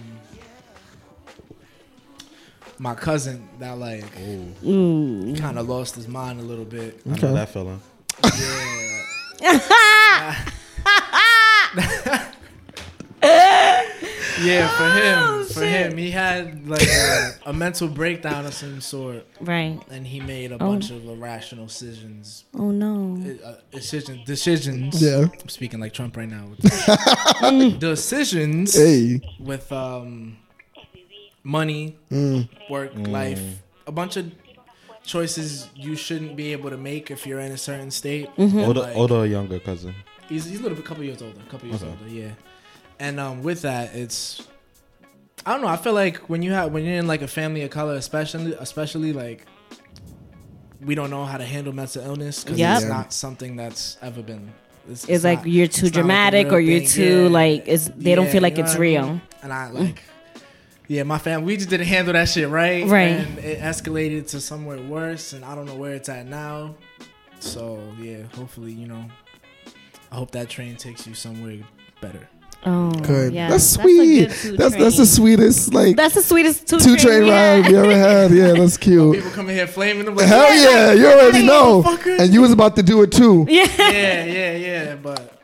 my 2.79 2.95
cousin 2.95 3.49
that 3.59 3.79
like 3.79 4.05
Ooh. 4.65 5.35
kind 5.37 5.59
of 5.59 5.69
lost 5.69 5.95
his 5.97 6.09
mind 6.09 6.41
a 6.41 6.43
little 6.43 6.65
bit. 6.65 7.01
I 7.07 7.17
know 7.19 7.35
that 7.35 7.49
feeling. 7.51 7.81
Yeah, 9.41 10.37
yeah, 14.43 14.69
for 14.77 14.91
him, 15.01 15.19
Oh, 15.19 15.45
for 15.45 15.65
him, 15.65 15.97
he 15.97 16.11
had 16.11 16.69
like 16.69 16.87
a, 16.87 17.31
a 17.47 17.53
mental 17.53 17.89
breakdown 17.89 18.45
of 18.47 18.55
some 18.55 18.81
sort, 18.81 19.27
Right. 19.41 19.81
and 19.91 20.07
he 20.07 20.21
made 20.21 20.53
a 20.53 20.57
Oh. 20.57 20.59
bunch 20.59 20.91
of 20.91 21.07
irrational 21.09 21.67
decisions. 21.67 22.45
Oh 22.55 22.71
no. 22.71 23.19
Uh, 23.45 23.55
decisions, 23.71 24.25
decisions. 24.27 25.03
Yeah. 25.03 25.27
I'm 25.41 25.49
speaking 25.49 25.81
like 25.81 25.93
Trump 25.93 26.17
right 26.17 26.29
now. 26.29 26.49
decisions 27.79 28.75
hey, 28.75 29.21
with 29.41 29.71
um, 29.73 30.37
money, 31.47 31.97
Mm. 32.11 32.49
work, 32.69 32.91
life, 32.97 33.41
a 33.87 33.93
bunch 33.93 34.17
of 34.17 34.33
choices 35.05 35.69
you 35.77 35.95
shouldn't 35.95 36.35
be 36.37 36.53
able 36.53 36.71
to 36.71 36.77
make 36.77 37.11
if 37.11 37.27
you're 37.27 37.39
in 37.41 37.53
a 37.53 37.57
certain 37.59 37.91
state. 37.91 38.29
Mm-hmm. 38.37 38.59
Older, 38.59 38.81
like, 38.81 38.97
older, 38.97 39.15
or 39.15 39.27
younger 39.27 39.61
cousin. 39.61 39.95
He's, 40.29 40.45
he's 40.47 40.59
a 40.59 40.63
little 40.63 40.77
bit, 40.77 40.85
couple 40.85 41.05
years 41.05 41.23
older, 41.23 41.39
a 41.47 41.51
couple 41.51 41.69
years 41.69 41.83
Okay. 41.83 41.93
older, 41.93 42.09
yeah. 42.13 42.31
And 42.99 43.21
um, 43.21 43.43
with 43.45 43.63
that, 43.63 43.95
it's 43.95 44.43
I 45.45 45.53
don't 45.53 45.61
know. 45.61 45.69
I 45.69 45.77
feel 45.77 45.93
like 45.93 46.17
when 46.29 46.43
you 46.43 46.51
have 46.53 46.73
when 46.73 46.83
you're 46.85 46.97
in 46.97 47.07
like 47.07 47.23
a 47.23 47.29
family 47.29 47.63
of 47.63 47.71
color, 47.71 47.95
especially 47.95 48.55
especially 48.59 49.13
like 49.13 49.47
we 50.81 50.95
don't 50.95 51.11
know 51.11 51.25
how 51.25 51.37
to 51.39 51.45
handle 51.45 51.73
mental 51.73 52.03
illness 52.05 52.43
because 52.43 52.59
Yep. 52.59 52.77
it's 52.79 52.87
not 52.89 53.13
something 53.13 53.55
that's 53.55 53.97
ever 54.03 54.23
been. 54.23 54.53
It's, 54.91 55.09
It's 55.09 55.25
like 55.25 55.41
not- 55.41 55.49
you're 55.49 55.67
too 55.69 55.87
it's 55.87 55.95
not 55.97 56.05
like 56.07 56.33
dramatic 56.33 56.53
or 56.53 56.59
you're 56.59 56.81
thing. 56.81 56.89
too 56.89 57.23
Yeah. 57.25 57.29
like 57.29 57.65
it's 57.69 57.89
they 57.97 58.15
don't 58.17 58.29
feel 58.29 58.43
like 58.43 58.57
you 58.57 58.63
know 58.65 58.69
it's 58.71 58.79
what 58.79 58.83
I 58.87 58.91
mean? 58.91 59.03
real. 59.05 59.21
And 59.43 59.53
I 59.53 59.71
like, 59.71 60.03
yeah, 60.89 61.03
my 61.03 61.19
family, 61.19 61.47
we 61.47 61.57
just 61.57 61.71
didn't 61.71 61.87
handle 61.87 62.13
that 62.13 62.29
shit 62.29 62.49
right. 62.49 62.87
Right. 62.87 63.11
And 63.11 63.39
it 63.39 63.61
escalated 63.61 64.29
to 64.31 64.41
somewhere 64.41 64.81
worse, 64.81 65.33
and 65.33 65.45
I 65.45 65.55
don't 65.55 65.67
know 65.67 65.75
where 65.75 65.95
it's 65.95 66.09
at 66.09 66.27
now. 66.27 66.75
So, 67.41 67.81
yeah, 68.01 68.23
hopefully, 68.35 68.73
you 68.73 68.87
know, 68.87 69.05
I 70.11 70.17
hope 70.17 70.31
that 70.33 70.49
train 70.49 70.77
takes 70.77 71.07
you 71.07 71.15
somewhere 71.15 71.59
better. 72.01 72.29
Oh, 72.65 72.91
good. 72.91 73.33
Yeah, 73.33 73.51
that's 73.51 73.65
sweet. 73.65 74.29
good 74.29 74.31
two 74.31 74.57
that's 74.57 74.75
that's 74.75 74.97
the 74.97 75.07
sweetest 75.07 75.73
like 75.73 75.95
That's 75.95 76.15
the 76.15 76.23
sweetest 76.23 76.67
two, 76.67 76.81
two 76.81 76.97
train 76.97 77.27
yeah. 77.27 77.61
ride 77.61 77.71
you 77.71 77.77
ever 77.77 77.97
had. 77.97 78.33
Yeah, 78.33 78.53
that's 78.55 78.77
cute. 78.79 79.15
People 79.15 79.31
come 79.31 79.49
in 79.51 79.55
here 79.55 79.69
flaming 79.69 80.05
them 80.05 80.17
like, 80.17 80.27
Hell 80.27 80.53
yeah, 80.53 80.93
you 80.93 81.07
already 81.07 81.47
know. 81.47 81.85
And 82.19 82.33
you 82.33 82.41
was 82.41 82.51
about 82.51 82.75
to 82.77 82.83
do 82.83 83.03
it 83.03 83.13
too. 83.13 83.47
Yeah. 83.57 83.67
yeah, 83.79 84.25
yeah, 84.25 84.57
yeah, 84.57 84.97
but 84.97 85.36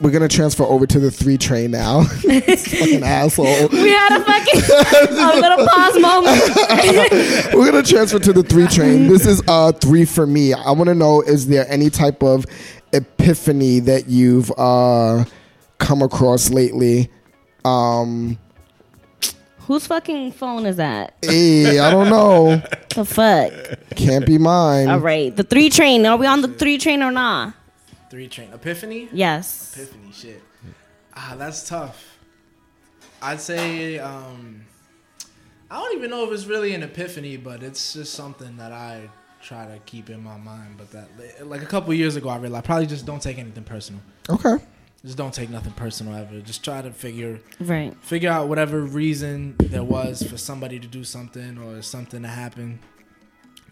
We're 0.00 0.10
gonna 0.10 0.28
transfer 0.28 0.64
over 0.64 0.86
to 0.86 0.98
the 0.98 1.10
three 1.10 1.36
train 1.36 1.72
now. 1.72 2.04
Fucking 2.04 3.02
asshole. 3.02 3.68
We 3.68 3.90
had 3.90 4.18
a 4.18 4.24
fucking 4.24 4.60
a 5.18 5.40
little 5.40 5.66
pause 5.66 5.98
moment. 6.00 7.54
We're 7.54 7.70
gonna 7.70 7.82
transfer 7.82 8.18
to 8.18 8.32
the 8.32 8.42
three 8.42 8.66
train. 8.66 9.08
This 9.08 9.26
is 9.26 9.42
uh 9.46 9.72
three 9.72 10.06
for 10.06 10.26
me. 10.26 10.54
I 10.54 10.70
want 10.70 10.88
to 10.88 10.94
know: 10.94 11.20
is 11.20 11.48
there 11.48 11.66
any 11.68 11.90
type 11.90 12.22
of 12.22 12.46
epiphany 12.94 13.80
that 13.80 14.08
you've 14.08 14.50
uh 14.56 15.24
come 15.78 16.00
across 16.02 16.50
lately? 16.50 17.10
Um, 17.64 18.38
Whose 19.66 19.86
fucking 19.86 20.32
phone 20.32 20.64
is 20.66 20.76
that? 20.76 21.14
hey, 21.22 21.78
I 21.78 21.90
don't 21.90 22.08
know. 22.08 22.62
The 22.94 23.04
fuck. 23.04 23.52
Can't 23.96 24.24
be 24.26 24.38
mine. 24.38 24.88
All 24.88 24.98
right, 24.98 25.34
the 25.36 25.44
three 25.44 25.68
train. 25.68 26.06
Are 26.06 26.16
we 26.16 26.26
on 26.26 26.40
the 26.40 26.48
three 26.48 26.78
train 26.78 27.02
or 27.02 27.12
not? 27.12 27.54
Three 28.10 28.28
train. 28.28 28.52
Epiphany? 28.52 29.08
Yes. 29.12 29.74
Epiphany, 29.76 30.12
shit. 30.12 30.42
Ah, 31.14 31.34
that's 31.38 31.68
tough. 31.68 32.18
I'd 33.22 33.40
say, 33.40 33.98
um, 33.98 34.62
I 35.70 35.76
don't 35.80 35.96
even 35.96 36.10
know 36.10 36.24
if 36.26 36.32
it's 36.32 36.46
really 36.46 36.74
an 36.74 36.82
epiphany, 36.82 37.36
but 37.36 37.62
it's 37.62 37.94
just 37.94 38.14
something 38.14 38.56
that 38.56 38.72
I 38.72 39.08
try 39.42 39.66
to 39.66 39.78
keep 39.86 40.10
in 40.10 40.22
my 40.22 40.36
mind. 40.36 40.74
But 40.76 40.90
that 40.92 41.46
like 41.46 41.62
a 41.62 41.66
couple 41.66 41.94
years 41.94 42.16
ago, 42.16 42.28
I 42.28 42.36
realized 42.38 42.64
probably 42.64 42.86
just 42.86 43.06
don't 43.06 43.22
take 43.22 43.38
anything 43.38 43.64
personal. 43.64 44.00
Okay. 44.28 44.56
Just 45.04 45.16
don't 45.16 45.32
take 45.32 45.48
nothing 45.48 45.72
personal 45.72 46.14
ever. 46.14 46.40
Just 46.40 46.62
try 46.62 46.82
to 46.82 46.90
figure 46.90 47.40
Right. 47.58 47.94
figure 48.02 48.30
out 48.30 48.48
whatever 48.48 48.80
reason 48.82 49.54
there 49.58 49.82
was 49.84 50.22
for 50.22 50.36
somebody 50.36 50.78
to 50.78 50.86
do 50.86 51.04
something 51.04 51.56
or 51.58 51.80
something 51.82 52.20
to 52.22 52.28
happen. 52.28 52.80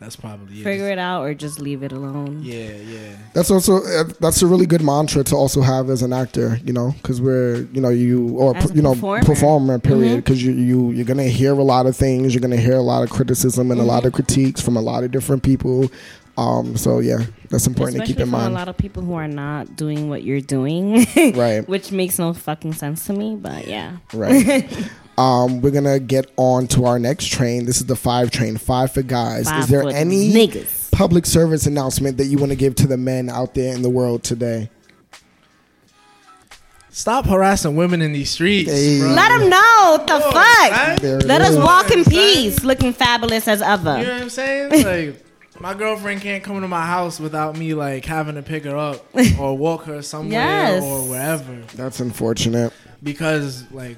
That's 0.00 0.14
probably 0.14 0.60
it. 0.60 0.64
Figure 0.64 0.88
it 0.90 0.98
out 0.98 1.22
or 1.24 1.34
just 1.34 1.58
leave 1.60 1.82
it 1.82 1.90
alone. 1.90 2.40
Yeah, 2.44 2.70
yeah. 2.76 3.16
That's 3.34 3.50
also 3.50 3.78
uh, 3.84 4.04
that's 4.20 4.42
a 4.42 4.46
really 4.46 4.66
good 4.66 4.80
mantra 4.82 5.24
to 5.24 5.34
also 5.34 5.60
have 5.60 5.90
as 5.90 6.02
an 6.02 6.12
actor, 6.12 6.58
you 6.64 6.72
know, 6.72 6.92
because 7.02 7.20
we're 7.20 7.66
you 7.72 7.80
know 7.80 7.88
you 7.88 8.30
or 8.38 8.56
As 8.56 8.72
you 8.74 8.82
know 8.82 8.94
performer. 8.94 9.24
performer 9.24 9.78
period 9.80 10.12
Mhm. 10.12 10.24
because 10.24 10.42
you 10.44 10.52
you 10.52 10.90
you're 10.92 11.04
gonna 11.04 11.24
hear 11.24 11.52
a 11.52 11.64
lot 11.64 11.86
of 11.86 11.96
things, 11.96 12.32
you're 12.32 12.40
gonna 12.40 12.56
hear 12.56 12.76
a 12.76 12.80
lot 12.82 13.02
of 13.02 13.10
criticism 13.10 13.72
and 13.72 13.80
a 13.80 13.84
lot 13.84 14.04
of 14.04 14.12
critiques 14.12 14.60
from 14.60 14.76
a 14.76 14.80
lot 14.80 15.02
of 15.02 15.10
different 15.10 15.42
people. 15.42 15.90
Um, 16.36 16.76
so 16.76 17.00
yeah, 17.00 17.18
that's 17.50 17.66
important 17.66 17.96
Especially 17.96 18.14
to 18.14 18.18
keep 18.20 18.22
in 18.22 18.28
mind. 18.30 18.52
a 18.52 18.56
lot 18.56 18.68
of 18.68 18.76
people 18.76 19.02
who 19.02 19.14
are 19.14 19.26
not 19.26 19.74
doing 19.74 20.08
what 20.08 20.22
you're 20.22 20.40
doing, 20.40 21.04
Right. 21.34 21.68
which 21.68 21.90
makes 21.90 22.16
no 22.20 22.32
fucking 22.32 22.74
sense 22.74 23.04
to 23.06 23.12
me. 23.12 23.34
But 23.34 23.66
yeah, 23.66 23.96
Right. 24.14 24.64
um, 25.18 25.60
we're 25.60 25.70
gonna 25.72 25.98
get 25.98 26.30
on 26.36 26.66
to 26.68 26.84
our 26.86 26.98
next 26.98 27.26
train. 27.26 27.66
This 27.66 27.78
is 27.78 27.86
the 27.86 27.96
five 27.96 28.30
train, 28.30 28.56
five 28.56 28.92
for 28.92 29.02
guys. 29.02 29.48
Five 29.50 29.60
is 29.64 29.68
there 29.68 29.88
any 29.88 30.30
niggas? 30.32 30.90
public 30.92 31.26
service 31.26 31.66
announcement 31.66 32.16
that 32.16 32.26
you 32.26 32.38
want 32.38 32.50
to 32.50 32.56
give 32.56 32.74
to 32.76 32.86
the 32.86 32.96
men 32.96 33.28
out 33.28 33.54
there 33.54 33.74
in 33.74 33.82
the 33.82 33.90
world 33.90 34.22
today? 34.24 34.70
Stop 36.90 37.26
harassing 37.26 37.76
women 37.76 38.02
in 38.02 38.12
these 38.12 38.30
streets, 38.30 38.70
Hey. 38.70 39.00
Let 39.00 39.28
them 39.38 39.48
know 39.50 39.96
what 39.98 40.06
the 40.06 40.20
fuck. 40.20 41.00
There 41.00 41.20
Let 41.20 41.40
us 41.42 41.50
is. 41.50 41.56
walk 41.58 41.90
in 41.92 42.04
peace, 42.04 42.64
looking 42.64 42.92
fabulous 42.92 43.46
as 43.46 43.62
ever. 43.62 43.98
You 43.98 44.06
know 44.06 44.12
what 44.14 44.22
I'm 44.22 44.30
saying? 44.30 44.84
Like, 44.84 45.24
my 45.60 45.74
girlfriend 45.74 46.20
can't 46.22 46.42
come 46.42 46.60
to 46.60 46.68
my 46.68 46.86
house 46.86 47.18
without 47.20 47.56
me 47.56 47.74
like 47.74 48.04
having 48.04 48.36
to 48.36 48.42
pick 48.42 48.64
her 48.64 48.76
up 48.76 49.04
or 49.40 49.56
walk 49.58 49.84
her 49.84 50.02
somewhere 50.02 50.32
Yes. 50.40 50.82
or 50.84 51.08
wherever 51.08 51.52
That's 51.74 51.98
unfortunate. 52.00 52.72
because 53.02 53.64
like 53.72 53.96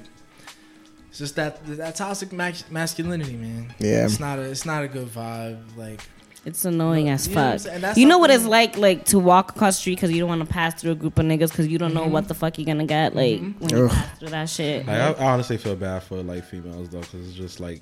it's 1.11 1.19
just 1.19 1.35
that 1.35 1.63
that 1.77 1.95
toxic 1.95 2.31
masculinity, 2.33 3.35
man. 3.35 3.73
Yeah. 3.79 4.05
it's 4.05 4.19
not 4.19 4.39
a 4.39 4.43
it's 4.43 4.65
not 4.65 4.83
a 4.83 4.87
good 4.87 5.07
vibe. 5.09 5.59
Like, 5.77 6.01
It's 6.45 6.65
annoying 6.65 7.09
as 7.09 7.27
You 7.27 7.35
know 7.35 7.51
fuck. 7.51 7.59
saying? 7.59 7.93
You 7.97 8.07
know 8.07 8.17
what 8.17 8.31
it's 8.31 8.45
like, 8.45 8.75
like 8.77 9.05
to 9.05 9.19
walk 9.19 9.51
across 9.51 9.75
the 9.75 9.81
street 9.81 9.95
because 9.97 10.11
you 10.11 10.19
don't 10.21 10.29
want 10.29 10.41
to 10.41 10.51
pass 10.51 10.73
through 10.81 10.91
a 10.93 10.95
group 10.95 11.19
of 11.19 11.25
niggas 11.25 11.49
because 11.49 11.67
you 11.67 11.77
don't 11.77 11.93
know 11.93 12.01
Mm-hmm. 12.05 12.13
what 12.13 12.27
the 12.27 12.33
fuck 12.33 12.57
you're 12.57 12.65
gonna 12.65 12.85
get. 12.87 13.13
Like 13.15 13.39
when 13.59 13.69
you 13.69 13.87
pass 13.89 14.17
through 14.19 14.29
that 14.29 14.49
shit. 14.49 14.87
Like, 14.87 14.97
I, 14.97 15.11
I 15.23 15.31
honestly 15.33 15.57
feel 15.57 15.75
bad 15.75 16.01
for 16.03 16.23
like 16.23 16.43
females 16.45 16.89
though, 16.89 17.01
because 17.01 17.27
it's 17.27 17.37
just 17.37 17.59
like 17.59 17.81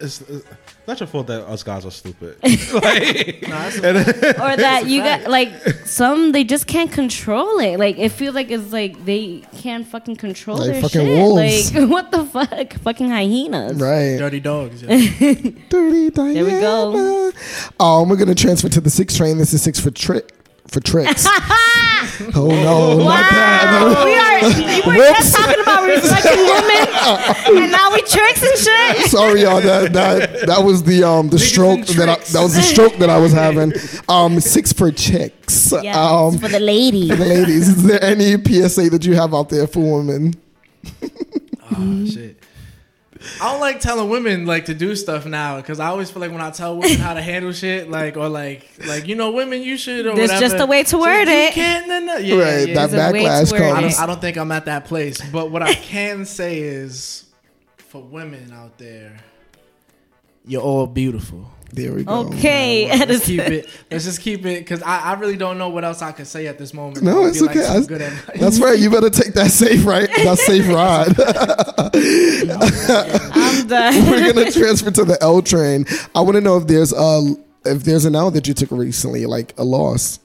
it's, 0.00 0.20
it's 0.22 0.46
not 0.86 0.98
your 1.00 1.06
fault 1.06 1.26
that 1.28 1.42
us 1.46 1.62
guys 1.62 1.84
are 1.84 1.90
stupid. 1.90 2.36
like, 2.42 3.42
or 3.48 4.56
that 4.56 4.84
you 4.86 5.02
got 5.02 5.28
like 5.28 5.50
some 5.84 6.32
they 6.32 6.44
just 6.44 6.66
can't 6.66 6.90
control 6.90 7.58
it. 7.60 7.78
Like 7.78 7.98
it 7.98 8.10
feels 8.10 8.34
like 8.34 8.50
it's 8.50 8.72
like 8.72 9.04
they 9.04 9.42
can't 9.58 9.86
fucking 9.86 10.16
control 10.16 10.58
Like 10.58 10.72
their 10.72 10.82
fucking 10.82 11.00
shit. 11.00 11.16
wolves. 11.18 11.74
Like 11.74 11.88
what 11.90 12.10
the 12.10 12.24
fuck, 12.24 12.72
fucking 12.74 13.10
hyenas. 13.10 13.80
Right. 13.80 14.16
dirty 14.16 14.40
dogs. 14.40 14.82
Yeah. 14.82 14.96
Dirty 15.68 16.10
Diana. 16.10 16.44
we 16.44 16.50
go. 16.50 17.32
Um, 17.78 18.08
we're 18.08 18.16
gonna 18.16 18.34
transfer 18.34 18.68
to 18.68 18.80
the 18.80 18.90
six 18.90 19.16
train. 19.16 19.38
This 19.38 19.52
is 19.52 19.62
six 19.62 19.78
for 19.78 19.90
trick 19.90 20.32
for 20.70 20.80
tricks. 20.80 21.26
oh 22.34 22.48
no, 22.48 22.98
not 22.98 23.30
that. 23.30 24.02
We 24.04 24.14
are. 24.14 24.40
You 24.40 24.98
were 24.98 25.14
just 25.14 25.34
talking 25.34 25.60
about 25.60 25.84
respecting 25.86 26.38
women, 26.38 27.62
and 27.62 27.72
now 27.72 27.92
we 27.92 28.00
tricks 28.02 28.42
and 28.42 28.56
shit. 28.58 29.10
Sorry, 29.10 29.42
y'all. 29.42 29.60
That 29.60 29.92
that 29.92 30.46
that 30.46 30.64
was 30.64 30.82
the 30.84 31.02
um 31.04 31.28
the 31.28 31.38
stroke 31.38 31.84
that 31.86 32.08
I, 32.08 32.16
that 32.32 32.40
was 32.42 32.54
the 32.54 32.62
stroke 32.62 32.96
that 32.98 33.10
I 33.10 33.18
was 33.18 33.32
having. 33.32 33.72
Um, 34.08 34.40
six 34.40 34.72
for 34.72 34.90
chicks. 34.90 35.72
Yes, 35.72 35.94
Um, 35.96 36.36
for 36.38 36.48
the 36.48 36.58
ladies. 36.58 37.10
for 37.10 37.16
the 37.16 37.24
ladies, 37.26 37.68
is 37.68 37.84
there 37.84 38.02
any 38.02 38.32
PSA 38.42 38.90
that 38.90 39.04
you 39.04 39.14
have 39.14 39.32
out 39.34 39.48
there 39.50 39.66
for 39.68 39.98
women? 39.98 40.34
Oh 41.72 42.06
shit. 42.06 42.36
I 43.40 43.50
don't 43.52 43.60
like 43.60 43.80
telling 43.80 44.08
women 44.08 44.46
like 44.46 44.64
to 44.66 44.74
do 44.74 44.96
stuff 44.96 45.26
now 45.26 45.56
because 45.58 45.78
I 45.78 45.88
always 45.88 46.10
feel 46.10 46.20
like 46.20 46.32
when 46.32 46.40
I 46.40 46.50
tell 46.50 46.76
women 46.78 46.98
how 46.98 47.12
to 47.14 47.20
handle 47.20 47.52
shit, 47.52 47.90
like 47.90 48.16
or 48.16 48.28
like 48.28 48.66
like 48.86 49.06
you 49.06 49.14
know 49.14 49.30
women 49.32 49.62
you 49.62 49.76
should 49.76 50.06
or 50.06 50.14
There's 50.14 50.30
whatever. 50.30 50.40
just 50.54 50.62
a 50.62 50.66
way 50.66 50.82
to 50.84 50.88
So 50.88 51.00
word 51.00 51.28
you 51.28 51.34
it. 51.34 51.52
Can't, 51.52 51.86
no, 51.88 51.98
no. 52.00 52.16
Yeah, 52.16 52.34
right, 52.36 52.68
yeah. 52.68 52.74
that 52.74 52.90
There's 52.90 53.10
a 53.10 53.12
way 53.12 53.22
to 53.24 53.28
backlash 53.28 53.52
word 53.52 53.60
I 53.62 53.80
comes. 53.82 53.94
don't, 53.96 54.02
I 54.02 54.06
don't 54.06 54.20
think 54.20 54.36
I'm 54.38 54.52
at 54.52 54.64
that 54.64 54.86
place, 54.86 55.20
but 55.30 55.50
what 55.50 55.62
I 55.62 55.74
can 55.92 56.24
say 56.24 56.60
is, 56.60 57.26
for 57.76 58.02
women 58.02 58.52
out 58.52 58.78
there, 58.78 59.18
you're 60.46 60.62
all 60.62 60.86
beautiful. 60.86 61.50
There 61.72 61.92
we 61.94 62.04
go. 62.04 62.26
Okay, 62.26 62.88
Let's 63.06 63.24
keep 63.26 63.40
it. 63.40 63.68
Let's 63.90 64.04
just 64.04 64.20
keep 64.20 64.44
it 64.44 64.58
because 64.60 64.82
I, 64.82 64.98
I 65.00 65.12
really 65.14 65.36
don't 65.36 65.56
know 65.56 65.68
what 65.68 65.84
else 65.84 66.02
I 66.02 66.12
could 66.12 66.26
say 66.26 66.46
at 66.48 66.58
this 66.58 66.74
moment. 66.74 67.02
No, 67.02 67.26
it's 67.26 67.40
be, 67.40 67.46
like, 67.46 67.56
okay. 67.56 67.66
That's- 67.66 67.86
good. 67.86 68.00
That's 68.40 68.58
right. 68.60 68.78
You 68.78 68.90
better 68.90 69.10
take 69.10 69.34
that 69.34 69.50
safe 69.50 69.86
right. 69.86 70.08
That 70.24 70.38
safe 70.38 70.68
ride. 70.68 71.14
I'm 73.34 73.66
done. 73.68 73.94
We're 74.10 74.32
gonna 74.32 74.50
transfer 74.50 74.90
to 74.90 75.04
the 75.04 75.18
L 75.20 75.42
train. 75.42 75.84
I 76.14 76.20
want 76.22 76.34
to 76.36 76.40
know 76.40 76.56
if 76.56 76.66
there's 76.66 76.92
a 76.92 77.34
if 77.64 77.84
there's 77.84 78.04
an 78.04 78.16
L 78.16 78.30
that 78.32 78.48
you 78.48 78.54
took 78.54 78.70
recently, 78.70 79.26
like 79.26 79.54
a 79.58 79.64
loss. 79.64 80.18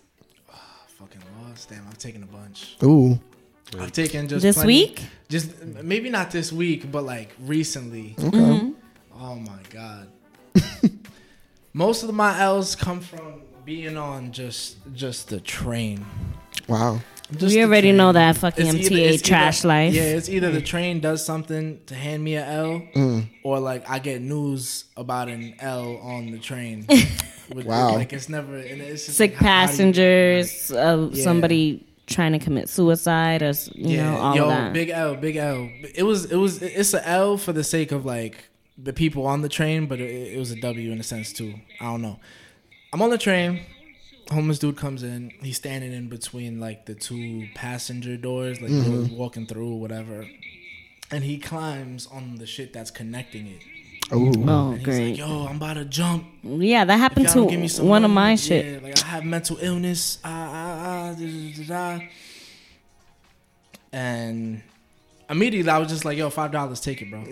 Fucking 0.99 1.21
lost. 1.41 1.69
Damn, 1.69 1.86
I've 1.88 1.97
taken 1.97 2.23
a 2.23 2.27
bunch. 2.27 2.77
Ooh, 2.84 3.19
I've 3.79 3.91
taken 3.91 4.27
just 4.27 4.41
This 4.41 4.55
plenty- 4.55 4.67
week? 4.67 5.03
Just 5.27 5.63
maybe 5.63 6.10
not 6.10 6.31
this 6.31 6.51
week, 6.51 6.91
but 6.91 7.03
like 7.03 7.36
recently. 7.41 8.15
okay. 8.19 8.38
Mm-hmm. 8.38 8.71
Oh 9.19 9.36
my 9.36 9.60
god. 9.69 10.08
Most 11.77 12.03
of 12.03 12.13
my 12.13 12.39
L's 12.39 12.73
come 12.73 13.01
from 13.01 13.41
being 13.65 13.97
on 13.97 14.31
just 14.31 14.77
just 14.93 15.27
the 15.27 15.41
train. 15.41 16.05
Wow. 16.69 17.01
Just 17.35 17.53
we 17.53 17.63
already 17.63 17.88
train. 17.89 17.97
know 17.97 18.11
that 18.13 18.38
fucking 18.38 18.65
It's 18.67 18.75
either- 18.75 18.95
MTA 18.95 19.13
it's 19.15 19.21
trash 19.21 19.59
either- 19.59 19.67
life. 19.67 19.93
Yeah, 19.93 20.03
it's 20.03 20.29
either 20.29 20.51
the 20.51 20.61
train 20.61 21.01
does 21.01 21.25
something 21.25 21.79
to 21.88 21.93
hand 21.95 22.23
me 22.23 22.35
a 22.35 22.45
L, 22.45 22.81
Mm. 22.95 23.27
or 23.43 23.59
like 23.59 23.89
I 23.89 23.99
get 23.99 24.21
news 24.21 24.85
about 24.95 25.27
an 25.27 25.55
L 25.59 25.97
on 26.01 26.31
the 26.31 26.38
train. 26.39 26.85
With- 27.53 27.65
Wow. 27.65 27.95
Like 27.95 28.13
it's 28.13 28.29
never. 28.29 28.55
and 28.55 28.81
It's 28.81 29.05
just 29.07 29.17
Sick 29.17 29.31
like, 29.31 29.39
how- 29.41 29.45
how 29.47 29.61
you- 29.63 29.67
passengers, 29.67 30.71
uh, 30.71 31.09
Yeah. 31.11 31.23
somebody 31.23 31.83
trying 32.07 32.31
to 32.31 32.39
commit 32.39 32.69
suicide, 32.69 33.41
or 33.41 33.47
s- 33.49 33.69
you 33.75 33.97
know 33.97 34.15
all 34.15 34.35
yo, 34.35 34.43
of 34.43 34.49
that. 34.51 34.71
big 34.73 34.89
L, 34.91 35.15
big 35.15 35.35
L. 35.35 35.67
It 35.93 36.03
was, 36.03 36.25
it 36.31 36.38
was, 36.38 36.61
it's 36.61 36.93
a 36.93 37.05
L 37.05 37.35
for 37.38 37.51
the 37.51 37.63
sake 37.65 37.91
of 37.91 38.05
like 38.05 38.45
the 38.77 38.93
people 38.93 39.25
on 39.27 39.41
the 39.41 39.49
train, 39.49 39.85
but 39.88 39.99
it, 39.99 40.33
it 40.33 40.39
was 40.39 40.51
a 40.51 40.59
W 40.59 40.91
in 40.91 40.99
a 40.99 41.03
sense 41.03 41.31
too. 41.33 41.55
I 41.79 41.85
don't 41.85 42.01
know. 42.01 42.19
I'm 42.93 43.01
on 43.01 43.09
the 43.09 43.17
train. 43.17 43.61
Homeless 44.31 44.57
dude 44.59 44.75
comes 44.77 45.03
in. 45.03 45.31
He's 45.41 45.57
standing 45.57 45.93
in 45.93 46.09
between 46.09 46.59
like 46.59 46.85
the 46.85 46.95
two 46.95 47.47
passenger 47.55 48.17
doors, 48.17 48.59
like 48.61 48.71
doors 48.71 49.09
walking 49.09 49.45
through 49.45 49.73
or 49.73 49.79
whatever. 49.79 50.27
And 51.11 51.23
he 51.23 51.38
climbs 51.38 52.07
on 52.07 52.35
the 52.35 52.47
shit 52.47 52.73
that's 52.73 52.89
connecting 52.91 53.45
it. 53.47 53.61
Ooh. 54.13 54.31
oh, 54.47 54.69
And 54.71 54.77
he's 54.77 54.85
great. 54.85 55.09
like, 55.11 55.17
"Yo, 55.19 55.45
I'm 55.47 55.57
about 55.57 55.75
to 55.75 55.85
jump. 55.85 56.25
yeah, 56.43 56.85
that 56.85 56.97
happened 56.97 57.25
y'all 57.25 57.33
to 57.33 57.39
don't 57.41 57.49
give 57.49 57.59
me 57.59 57.67
some 57.67 57.88
one 57.88 58.03
of 58.05 58.11
my 58.11 58.31
yeah, 58.31 58.35
shit. 58.35 58.83
Like 58.83 59.03
I 59.03 59.07
have 59.07 59.23
mental 59.23 59.57
illness. 59.61 60.19
Ah, 60.23 60.29
ah, 60.29 61.09
ah, 61.11 61.13
da, 61.13 61.25
da, 61.25 61.53
da, 61.63 61.97
da. 61.99 62.05
And 63.91 64.61
immediately 65.29 65.69
I 65.69 65.77
was 65.77 65.89
just 65.89 66.05
like, 66.05 66.17
yo, 66.17 66.29
five 66.29 66.51
dollars, 66.51 66.79
take 66.79 67.01
it, 67.01 67.09
bro. 67.09 67.23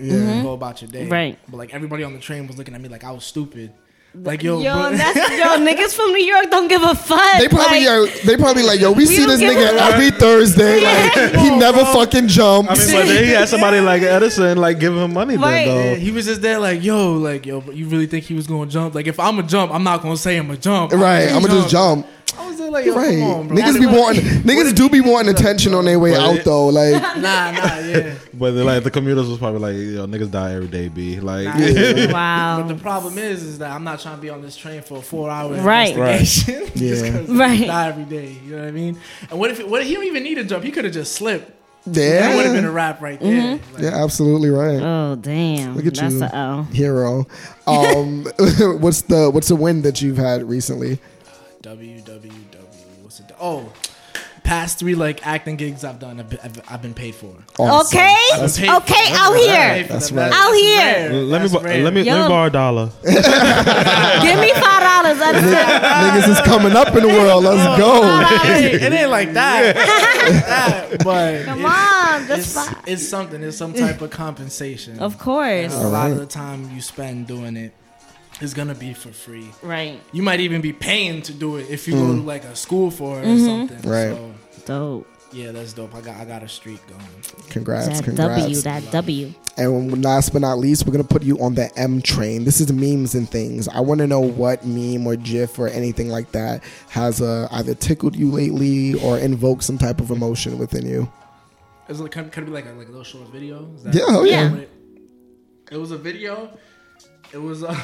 Go 0.44 0.54
about 0.54 0.82
your 0.82 0.92
day. 0.92 1.04
Mm-hmm. 1.04 1.12
Right. 1.12 1.40
But 1.48 1.58
like 1.58 1.74
everybody 1.74 2.04
on 2.04 2.14
the 2.14 2.20
train 2.20 2.48
was 2.48 2.58
looking 2.58 2.74
at 2.76 2.82
me 2.82 2.90
like 2.90 3.04
I 3.04 3.12
was 3.12 3.24
stupid. 3.26 3.74
Like 4.16 4.44
yo, 4.44 4.60
Yo, 4.62 4.92
that's 4.96 5.16
yo 5.18 5.58
niggas 5.68 5.96
from 5.96 6.12
New 6.12 6.24
York 6.24 6.52
don't 6.52 6.68
give 6.68 6.84
a 6.84 6.94
fuck. 6.94 7.40
They 7.40 7.48
probably 7.48 7.88
like, 7.88 7.90
are, 7.90 8.26
they 8.28 8.38
probably 8.38 8.62
like 8.62 8.80
yo. 8.80 8.92
We, 8.92 9.08
see 9.08 9.26
this 9.26 9.42
nigga 9.42 9.76
every 9.76 10.12
Thursday. 10.12 10.84
Like 10.84 11.36
he 11.40 11.50
never 11.58 11.84
fucking 11.86 12.28
jumps. 12.28 12.70
I 12.70 12.76
mean, 12.76 13.02
but 13.02 13.06
then 13.08 13.24
he 13.24 13.32
had 13.32 13.50
somebody 13.50 13.80
like 13.80 14.04
Edison 14.04 14.60
like 14.60 14.80
giving 14.80 15.00
him 15.00 15.14
money 15.14 15.36
Right. 15.36 15.66
then 15.66 15.78
Yeah, 15.78 15.94
though. 15.96 16.00
he 16.00 16.12
was 16.12 16.28
just 16.28 16.44
there 16.44 16.60
like, 16.60 16.84
yo, 16.84 17.14
like, 17.14 17.48
yo, 17.48 17.60
but 17.62 17.76
you 17.76 17.88
really 17.88 18.06
think 18.06 18.26
he 18.26 18.36
was 18.36 18.46
gonna 18.46 18.70
jump? 18.70 18.94
Like, 18.94 19.08
if 19.08 19.20
I'm 19.20 19.40
a 19.40 19.44
jump, 19.44 19.72
I'm 19.74 19.84
not 19.84 20.04
gonna 20.04 20.16
say 20.16 20.38
I'm 20.38 20.52
a 20.52 20.58
jump. 20.58 20.92
right, 20.92 21.30
I'm 21.32 21.42
gonna 21.42 21.48
just 21.62 21.70
jump. 21.70 22.06
I 22.38 22.50
was 22.50 22.60
like, 22.60 22.86
yo, 22.86 22.96
Right, 22.96 23.20
come 23.20 23.24
on, 23.32 23.48
bro. 23.48 23.58
niggas 23.58 23.80
be 23.80 23.86
wanting, 23.86 24.24
niggas 24.44 24.76
do 24.76 24.90
be 24.90 25.02
wanting 25.02 25.34
attention 25.34 25.74
on 25.74 25.86
their 25.86 26.00
way 26.00 26.16
out 26.16 26.36
it- 26.36 26.46
though. 26.46 26.68
Like, 26.68 26.94
Nah, 27.18 27.52
nah, 27.52 27.78
yeah. 27.80 28.16
But 28.34 28.54
like 28.54 28.84
the 28.84 28.92
commuters 28.92 29.28
was 29.28 29.38
probably 29.38 29.60
like, 29.60 29.76
yo, 29.76 30.08
niggas 30.08 30.32
die 30.32 30.54
every 30.56 30.68
day, 30.68 30.88
b. 30.90 31.20
Like, 31.20 31.46
Nah, 31.46 31.58
yeah. 31.58 32.12
wow. 32.12 32.62
But 32.62 32.74
the 32.74 32.82
problem 32.82 33.18
is, 33.18 33.44
is 33.44 33.60
that 33.60 33.72
I'm 33.72 33.84
not 33.84 34.00
trying 34.00 34.16
to 34.16 34.22
be 34.22 34.30
on 34.30 34.42
this 34.42 34.56
train 34.58 34.82
for 34.82 34.98
a 35.00 35.02
four 35.02 35.30
hour 35.30 35.54
Right. 35.56 35.96
investigation. 35.96 36.70
Yeah. 36.76 37.26
Right. 37.30 37.68
Die 37.68 37.88
every 37.88 38.04
day. 38.06 38.36
You 38.46 38.56
know 38.56 38.62
what 38.64 38.68
I 38.68 38.72
mean? 38.72 38.98
And 39.30 39.40
what 39.40 39.52
if 39.52 39.60
it, 39.60 39.70
what 39.70 39.82
if 39.82 39.88
he 39.88 39.94
don't 39.94 40.06
even 40.06 40.24
need 40.24 40.38
a 40.40 40.44
jump? 40.44 40.64
He 40.64 40.72
could 40.72 40.86
have 40.86 40.94
just 40.94 41.14
slipped. 41.14 41.52
Yeah. 41.86 42.20
That 42.22 42.36
would 42.38 42.46
have 42.46 42.56
been 42.56 42.66
a 42.66 42.72
wrap 42.72 43.02
right 43.02 43.20
there. 43.20 43.52
Like, 43.74 43.82
yeah, 43.82 44.04
absolutely 44.04 44.50
right. 44.50 44.80
Oh 44.82 45.16
damn, 45.16 45.76
Look 45.76 45.86
at 45.86 45.96
that's 45.96 46.14
you. 46.16 46.24
a 46.24 46.30
L. 46.34 46.64
Hero. 46.64 47.28
Um, 47.68 48.24
what's 48.80 49.02
the 49.04 49.30
what's 49.32 49.50
the 49.50 49.56
win 49.56 49.82
that 49.84 50.02
you've 50.02 50.18
had 50.18 50.48
recently? 50.50 50.98
Www. 51.64 53.04
What's 53.04 53.22
it? 53.22 53.32
Oh, 53.40 53.72
past 54.44 54.80
three 54.80 54.96
like 54.96 55.26
acting 55.26 55.56
gigs 55.56 55.86
I've 55.86 55.98
done, 55.98 56.20
I've 56.20 56.30
been, 56.30 56.40
I've, 56.44 56.62
I've 56.70 56.82
been 56.82 56.94
paid 56.94 57.16
for. 57.16 57.34
Awesome. 57.58 57.98
Okay, 57.98 58.16
I've 58.34 58.54
paid 58.54 58.70
okay, 58.70 59.14
them. 59.14 59.22
out 59.22 59.34
here. 59.34 59.70
paid 59.74 59.88
for 59.88 59.94
That's 59.94 60.12
right. 60.12 60.32
Out 60.34 60.54
here. 60.54 60.78
rare. 60.78 61.14
Let 61.14 61.42
me 61.42 61.48
That's 61.48 61.54
bo- 61.54 61.62
rare. 61.62 61.84
let 61.84 61.94
me 61.94 62.04
let 62.04 62.18
Yo. 62.18 62.24
me 62.24 62.28
borrow 62.28 62.48
a 62.48 62.50
dollar. 62.50 62.92
Give 63.04 64.40
me 64.40 64.52
five 64.52 64.84
dollars. 64.84 65.18
Niggas 65.20 66.30
is 66.30 66.42
coming 66.42 66.74
up 66.76 66.90
in 66.90 67.02
the 67.04 67.08
world. 67.08 67.46
Let's 67.46 67.66
oh, 67.66 67.78
go. 67.78 68.04
it, 68.04 68.74
ain't, 68.74 68.84
it 68.84 68.94
ain't 68.94 69.10
like 69.10 69.32
that, 69.32 69.76
that, 69.76 70.98
but 71.04 71.46
Come 71.46 71.62
it- 71.62 71.66
on, 71.66 72.28
just 72.28 72.40
it's, 72.40 72.54
five. 72.54 72.84
it's 72.88 73.08
something. 73.08 73.42
It's 73.42 73.58
some 73.58 73.74
type 73.74 74.02
of 74.02 74.10
compensation. 74.10 75.00
Of 75.00 75.18
course, 75.18 75.74
a 75.74 75.88
lot 75.88 76.12
of 76.12 76.18
the 76.18 76.26
time 76.26 76.70
you 76.72 76.82
spend 76.82 77.28
doing 77.28 77.56
it 77.56 77.74
is 78.42 78.54
gonna 78.54 78.76
be 78.76 78.94
for 78.94 79.10
free. 79.10 79.50
right? 79.62 80.00
You 80.12 80.24
might 80.24 80.40
even 80.40 80.62
be 80.62 80.74
paying 80.74 81.22
to 81.24 81.34
do 81.34 81.58
it 81.58 81.70
if 81.70 81.88
you 81.88 81.94
go 81.94 82.08
to 82.16 82.22
like 82.22 82.44
a 82.44 82.56
school 82.56 82.92
for 82.92 83.20
it 83.20 83.24
or 83.24 83.28
Mm-hmm. 83.28 83.46
something. 83.46 83.90
Right. 83.90 84.10
So 84.16 84.34
Dope. 84.66 85.08
yeah, 85.34 85.52
that's 85.52 85.74
dope. 85.74 85.94
I 85.96 86.02
got 86.02 86.16
I 86.18 86.26
got 86.26 86.42
a 86.44 86.48
streak 86.50 86.86
going. 86.88 87.02
Congrats, 87.50 87.88
That 87.88 88.04
congrats. 88.04 88.42
W, 88.42 88.62
that 88.62 88.92
W. 88.92 89.34
And 89.58 90.04
last 90.04 90.34
but 90.34 90.42
not 90.42 90.58
least, 90.58 90.86
we're 90.88 90.94
gonna 90.94 91.04
put 91.04 91.22
you 91.24 91.38
on 91.40 91.54
the 91.56 91.70
M 91.78 92.02
train. 92.02 92.44
This 92.44 92.60
is 92.62 92.72
memes 92.74 93.14
and 93.14 93.30
things. 93.30 93.68
I 93.68 93.82
want 93.82 94.00
to 94.00 94.08
know 94.08 94.20
what 94.22 94.66
meme 94.66 95.06
or 95.06 95.16
GIF 95.16 95.60
or 95.60 95.68
anything 95.68 96.10
like 96.10 96.32
that 96.32 96.64
has 96.90 97.22
uh, 97.22 97.48
either 97.52 97.76
tickled 97.76 98.16
you 98.16 98.32
lately 98.32 98.96
or 99.04 99.18
invoked 99.20 99.64
some 99.64 99.78
type 99.78 100.00
of 100.02 100.10
emotion 100.12 100.58
within 100.58 100.86
you. 100.88 101.02
Is 101.04 101.08
It 101.90 101.90
was 101.90 102.02
like 102.02 102.12
could, 102.12 102.32
could 102.32 102.44
it 102.44 102.46
be 102.48 102.52
like 102.52 102.66
a 102.66 102.72
like 102.72 102.88
a 102.88 102.92
little 102.92 103.04
short 103.04 103.28
video. 103.30 103.70
Is 103.76 103.84
that- 103.84 103.94
Yeah, 103.94 104.04
oh 104.08 104.24
yeah. 104.24 104.50
Yeah. 104.54 104.58
It, 104.62 104.70
it 105.72 105.78
was 105.78 105.92
a 105.92 105.98
video. 105.98 106.58
It 107.34 107.42
was 107.42 107.64
uh, 107.64 107.80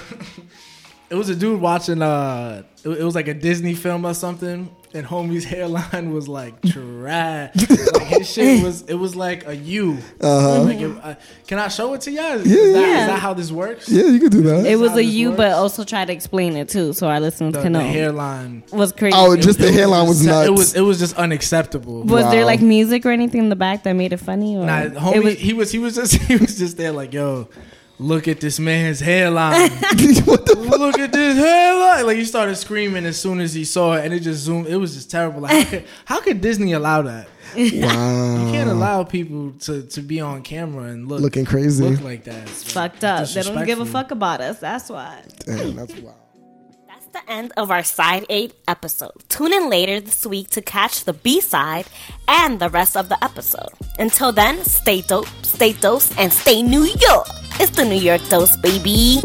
it 1.10 1.16
was 1.16 1.30
a 1.30 1.36
dude 1.36 1.60
watching 1.60 2.02
uh 2.02 2.64
it, 2.84 2.90
it 2.90 3.04
was 3.04 3.16
like 3.16 3.28
a 3.28 3.34
Disney 3.34 3.74
film 3.74 4.06
or 4.06 4.14
something 4.14 4.70
and 4.94 5.06
homie's 5.06 5.44
hairline 5.54 6.12
was 6.14 6.28
like 6.28 6.60
trash. 6.64 7.54
like 7.94 8.08
his 8.08 8.32
shit 8.32 8.64
was 8.64 8.82
it 8.84 8.94
was 8.96 9.16
like 9.16 9.48
a 9.48 9.56
U. 9.56 9.98
Uh-huh. 10.22 10.64
Like 10.64 10.80
it, 10.80 10.92
uh, 11.04 11.16
can 11.48 11.58
I 11.60 11.68
show 11.68 11.94
it 11.94 12.02
to 12.02 12.12
you? 12.12 12.20
Is, 12.22 12.46
Yeah, 12.48 12.58
is 12.58 12.74
that, 12.74 12.82
yeah. 12.82 13.02
is 13.02 13.08
that 13.08 13.20
how 13.20 13.34
this 13.34 13.52
works? 13.52 13.90
Yeah, 13.90 14.04
you 14.06 14.20
could 14.20 14.32
do 14.32 14.42
that. 14.44 14.66
It 14.66 14.78
was 14.78 14.92
a 14.96 14.96
U, 14.96 15.00
a 15.02 15.04
this 15.04 15.14
you, 15.14 15.32
but 15.34 15.52
also 15.54 15.84
try 15.84 16.06
to 16.06 16.14
explain 16.14 16.56
it 16.56 16.70
too, 16.70 16.94
so 16.94 17.08
our 17.08 17.20
listeners 17.20 17.54
The, 17.54 17.62
can 17.62 17.72
the 17.74 17.82
hairline. 17.84 18.64
was 18.72 18.92
crazy. 18.92 19.16
Oh, 19.18 19.36
just 19.36 19.60
the 19.60 19.68
It 19.68 19.74
hairline 19.76 20.08
was 20.08 20.18
just- 20.18 20.28
nuts. 20.30 20.48
It 20.48 20.52
was 20.52 20.76
it 20.76 20.82
was 20.82 21.00
just 21.00 21.16
unacceptable. 21.18 22.04
was 22.04 22.30
there 22.32 22.46
like 22.46 22.62
music 22.62 23.06
or 23.06 23.12
anything 23.12 23.42
in 23.42 23.50
the 23.50 23.56
back 23.56 23.84
that 23.84 23.94
made 23.94 24.14
it 24.14 24.18
funny? 24.18 24.58
Or 24.58 24.66
Nah, 24.66 24.82
homie, 24.90 25.16
it 25.16 25.24
was, 25.24 25.34
he 25.40 25.54
was 25.54 25.72
he 25.72 25.80
was 25.80 25.96
just 25.96 26.14
he 26.30 26.36
was 26.38 26.58
just 26.58 26.78
there 26.78 26.92
like, 26.92 27.14
yo, 27.14 27.48
look 28.00 28.28
at 28.28 28.40
this 28.40 28.60
man's 28.60 29.00
hairline. 29.00 29.70
what 30.26 30.46
the 30.46 30.56
look 30.80 30.98
at 30.98 31.12
this 31.12 31.38
hairline. 31.38 32.06
Like 32.06 32.18
he 32.18 32.26
started 32.26 32.56
screaming 32.56 33.06
as 33.06 33.20
soon 33.20 33.40
as 33.40 33.54
he 33.54 33.66
saw 33.66 33.94
it, 33.94 34.06
and 34.06 34.14
it 34.14 34.22
just 34.22 34.42
zoomed. 34.44 34.68
It 34.68 34.78
was 34.78 34.96
just 34.96 35.12
terrible. 35.12 35.42
Like, 35.42 35.52
how 35.52 35.70
could 35.70 35.86
how 36.06 36.22
could 36.22 36.42
Disney 36.42 36.74
allow 36.74 37.02
that? 37.04 37.28
wow. 37.56 37.62
You 37.62 38.52
can't 38.52 38.70
allow 38.70 39.04
people 39.04 39.54
to, 39.62 39.82
to 39.84 40.02
be 40.02 40.22
on 40.22 40.44
camera 40.44 40.84
and 40.84 41.08
look 41.08 41.22
Looking 41.22 41.46
crazy. 41.46 41.84
look 41.84 42.02
like 42.02 42.24
that. 42.26 42.44
It's 42.44 42.72
fucked 42.72 43.04
up. 43.04 43.28
They 43.28 43.42
don't 43.42 43.66
give 43.66 43.80
a 43.80 43.86
fuck 43.86 44.12
about 44.12 44.42
us. 44.42 44.60
That's 44.60 44.90
why. 44.90 45.24
Damn, 45.46 45.76
that's 45.76 45.96
wild. 45.96 46.16
The 47.26 47.32
end 47.34 47.52
of 47.58 47.70
our 47.72 47.84
Side 47.84 48.26
8 48.30 48.54
episode. 48.68 49.12
Tune 49.28 49.52
in 49.52 49.70
later 49.70 50.00
this 50.00 50.26
week 50.26 50.50
to 50.52 50.62
catch 50.62 51.04
the 51.04 51.12
B 51.12 51.42
side 51.42 51.88
and 52.28 52.60
the 52.60 52.70
rest 52.70 52.96
of 52.96 53.10
the 53.10 53.22
episode. 53.24 53.72
Until 53.98 54.32
then, 54.32 54.64
stay 54.64 55.02
dope, 55.02 55.28
stay 55.42 55.74
dose, 55.74 56.16
and 56.18 56.32
stay 56.32 56.62
New 56.62 56.84
York. 56.84 57.28
It's 57.60 57.76
the 57.76 57.84
New 57.84 58.00
York 58.00 58.22
Dose, 58.30 58.56
baby. 58.58 59.22